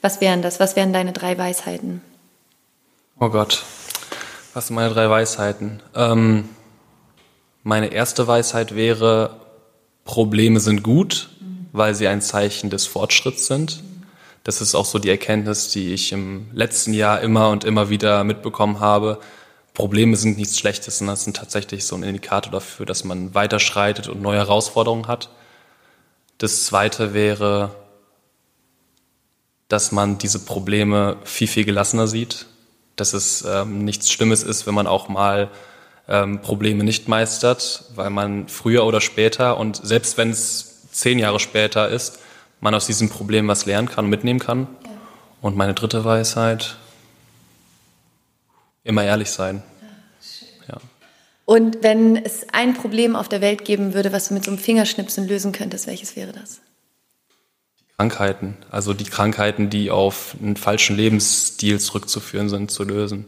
[0.00, 0.58] Was wären das?
[0.58, 2.00] Was wären deine drei Weisheiten?
[3.20, 3.62] Oh Gott.
[4.54, 5.82] Was sind meine drei Weisheiten?
[5.94, 6.50] Ähm,
[7.62, 9.40] meine erste Weisheit wäre,
[10.04, 11.30] Probleme sind gut,
[11.72, 13.82] weil sie ein Zeichen des Fortschritts sind.
[14.44, 18.24] Das ist auch so die Erkenntnis, die ich im letzten Jahr immer und immer wieder
[18.24, 19.20] mitbekommen habe.
[19.72, 24.20] Probleme sind nichts Schlechtes, sondern sind tatsächlich so ein Indikator dafür, dass man weiterschreitet und
[24.20, 25.30] neue Herausforderungen hat.
[26.36, 27.74] Das zweite wäre,
[29.68, 32.46] dass man diese Probleme viel, viel gelassener sieht
[32.96, 35.50] dass es ähm, nichts Schlimmes ist, wenn man auch mal
[36.08, 41.40] ähm, Probleme nicht meistert, weil man früher oder später und selbst wenn es zehn Jahre
[41.40, 42.18] später ist,
[42.60, 44.68] man aus diesem Problem was lernen kann und mitnehmen kann.
[44.84, 44.90] Ja.
[45.40, 46.76] Und meine dritte Weisheit,
[48.84, 49.62] immer ehrlich sein.
[50.68, 50.76] Ja.
[51.44, 54.58] Und wenn es ein Problem auf der Welt geben würde, was du mit so einem
[54.58, 56.60] Fingerschnipsen lösen könntest, welches wäre das?
[58.02, 63.26] Krankheiten, also die Krankheiten, die auf einen falschen Lebensstil zurückzuführen sind, zu lösen.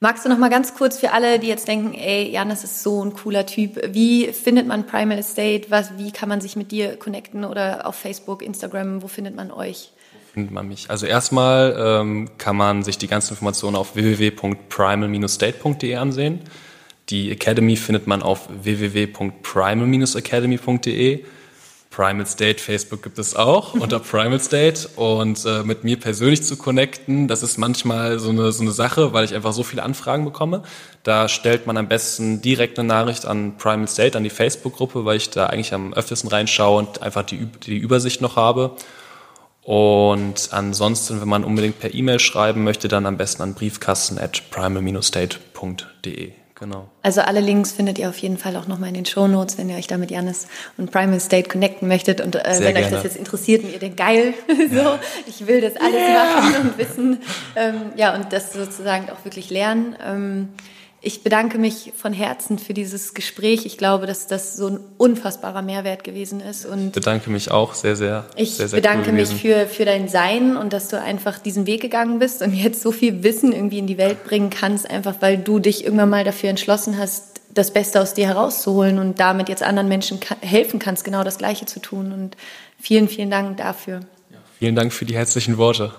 [0.00, 3.04] Magst du noch mal ganz kurz für alle, die jetzt denken, ey, Janis ist so
[3.04, 5.66] ein cooler Typ, wie findet man Primal Estate?
[5.68, 9.50] Was, wie kann man sich mit dir connecten oder auf Facebook, Instagram, wo findet man
[9.50, 9.92] euch?
[10.12, 10.88] Wo findet man mich?
[10.88, 16.40] Also erstmal ähm, kann man sich die ganzen Informationen auf www.primal-state.de ansehen.
[17.10, 21.24] Die Academy findet man auf www.primal-academy.de.
[21.94, 26.56] Primal State, Facebook gibt es auch unter Primal State und äh, mit mir persönlich zu
[26.56, 30.24] connecten, das ist manchmal so eine, so eine Sache, weil ich einfach so viele Anfragen
[30.24, 30.62] bekomme.
[31.04, 35.18] Da stellt man am besten direkt eine Nachricht an Primal State, an die Facebook-Gruppe, weil
[35.18, 38.72] ich da eigentlich am öftesten reinschaue und einfach die, die Übersicht noch habe.
[39.62, 44.50] Und ansonsten, wenn man unbedingt per E-Mail schreiben möchte, dann am besten an briefkasten at
[44.50, 46.32] primal-state.de.
[46.64, 46.88] Genau.
[47.02, 49.68] Also alle Links findet ihr auf jeden Fall auch nochmal in den Show Notes, wenn
[49.68, 50.48] ihr euch da mit Janis
[50.78, 52.22] und Primal State connecten möchtet.
[52.22, 52.86] Und äh, wenn gerne.
[52.86, 56.40] euch das jetzt interessiert und ihr denkt, geil, so, ich will das alles yeah.
[56.40, 57.18] machen und wissen,
[57.54, 59.94] ähm, ja, und das sozusagen auch wirklich lernen.
[60.02, 60.48] Ähm,
[61.04, 63.66] ich bedanke mich von Herzen für dieses Gespräch.
[63.66, 66.64] Ich glaube, dass das so ein unfassbarer Mehrwert gewesen ist.
[66.64, 68.24] Und ich bedanke mich auch sehr, sehr.
[68.36, 71.66] Ich sehr, sehr bedanke cool mich für, für dein Sein und dass du einfach diesen
[71.66, 75.16] Weg gegangen bist und jetzt so viel Wissen irgendwie in die Welt bringen kannst, einfach
[75.20, 79.48] weil du dich irgendwann mal dafür entschlossen hast, das Beste aus dir herauszuholen und damit
[79.48, 82.12] jetzt anderen Menschen helfen kannst, genau das Gleiche zu tun.
[82.12, 82.36] Und
[82.80, 84.00] vielen, vielen Dank dafür.
[84.30, 85.92] Ja, vielen Dank für die herzlichen Worte.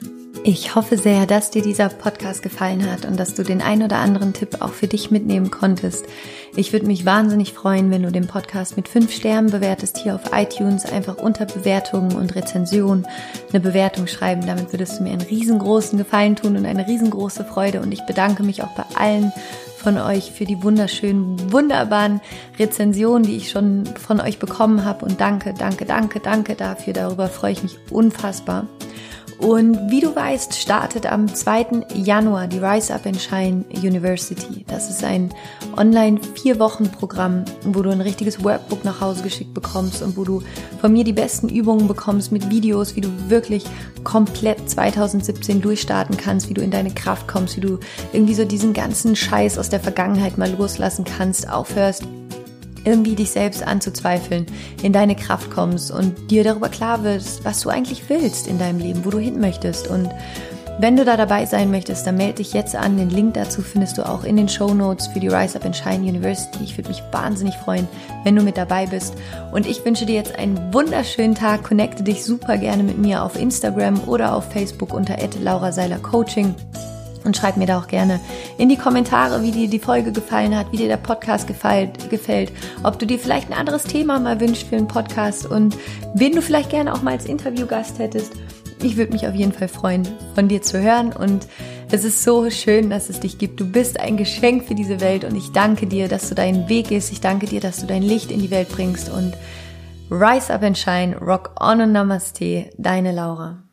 [0.47, 3.97] Ich hoffe sehr, dass dir dieser Podcast gefallen hat und dass du den ein oder
[3.97, 6.05] anderen Tipp auch für dich mitnehmen konntest.
[6.55, 10.33] Ich würde mich wahnsinnig freuen, wenn du den Podcast mit fünf Sternen bewertest hier auf
[10.33, 13.07] iTunes, einfach unter Bewertungen und Rezensionen
[13.49, 14.45] eine Bewertung schreiben.
[14.45, 17.81] Damit würdest du mir einen riesengroßen Gefallen tun und eine riesengroße Freude.
[17.81, 19.33] Und ich bedanke mich auch bei allen
[19.77, 22.21] von euch für die wunderschönen, wunderbaren
[22.59, 25.05] Rezensionen, die ich schon von euch bekommen habe.
[25.05, 26.93] Und danke, danke, danke, danke dafür.
[26.93, 28.67] Darüber freue ich mich unfassbar.
[29.39, 31.85] Und wie du weißt, startet am 2.
[31.93, 34.63] Januar die Rise Up and Shine University.
[34.67, 35.33] Das ist ein
[35.75, 40.23] online vier Wochen Programm, wo du ein richtiges Workbook nach Hause geschickt bekommst und wo
[40.23, 40.41] du
[40.79, 43.65] von mir die besten Übungen bekommst mit Videos, wie du wirklich
[44.03, 47.79] komplett 2017 durchstarten kannst, wie du in deine Kraft kommst, wie du
[48.13, 52.03] irgendwie so diesen ganzen Scheiß aus der Vergangenheit mal loslassen kannst, aufhörst
[52.85, 54.45] irgendwie dich selbst anzuzweifeln,
[54.81, 58.79] in deine Kraft kommst und dir darüber klar wirst, was du eigentlich willst in deinem
[58.79, 59.87] Leben, wo du hin möchtest.
[59.87, 60.09] Und
[60.77, 62.97] wenn du da dabei sein möchtest, dann melde dich jetzt an.
[62.97, 65.75] Den Link dazu findest du auch in den Show Notes für die Rise Up and
[65.75, 66.63] Shine University.
[66.63, 67.87] Ich würde mich wahnsinnig freuen,
[68.25, 69.13] wenn du mit dabei bist.
[69.53, 71.63] Und ich wünsche dir jetzt einen wunderschönen Tag.
[71.63, 76.53] Connecte dich super gerne mit mir auf Instagram oder auf Facebook unter Laura Seiler Coaching.
[77.25, 78.19] Und schreib mir da auch gerne
[78.57, 82.51] in die Kommentare, wie dir die Folge gefallen hat, wie dir der Podcast gefällt, gefällt,
[82.83, 85.75] ob du dir vielleicht ein anderes Thema mal wünschst für einen Podcast und
[86.13, 88.33] wen du vielleicht gerne auch mal als Interviewgast hättest.
[88.83, 91.47] Ich würde mich auf jeden Fall freuen, von dir zu hören und
[91.91, 93.59] es ist so schön, dass es dich gibt.
[93.59, 96.89] Du bist ein Geschenk für diese Welt und ich danke dir, dass du deinen Weg
[96.89, 97.11] gehst.
[97.11, 99.33] Ich danke dir, dass du dein Licht in die Welt bringst und
[100.11, 103.64] Rise up and shine, rock on und Namaste, deine Laura.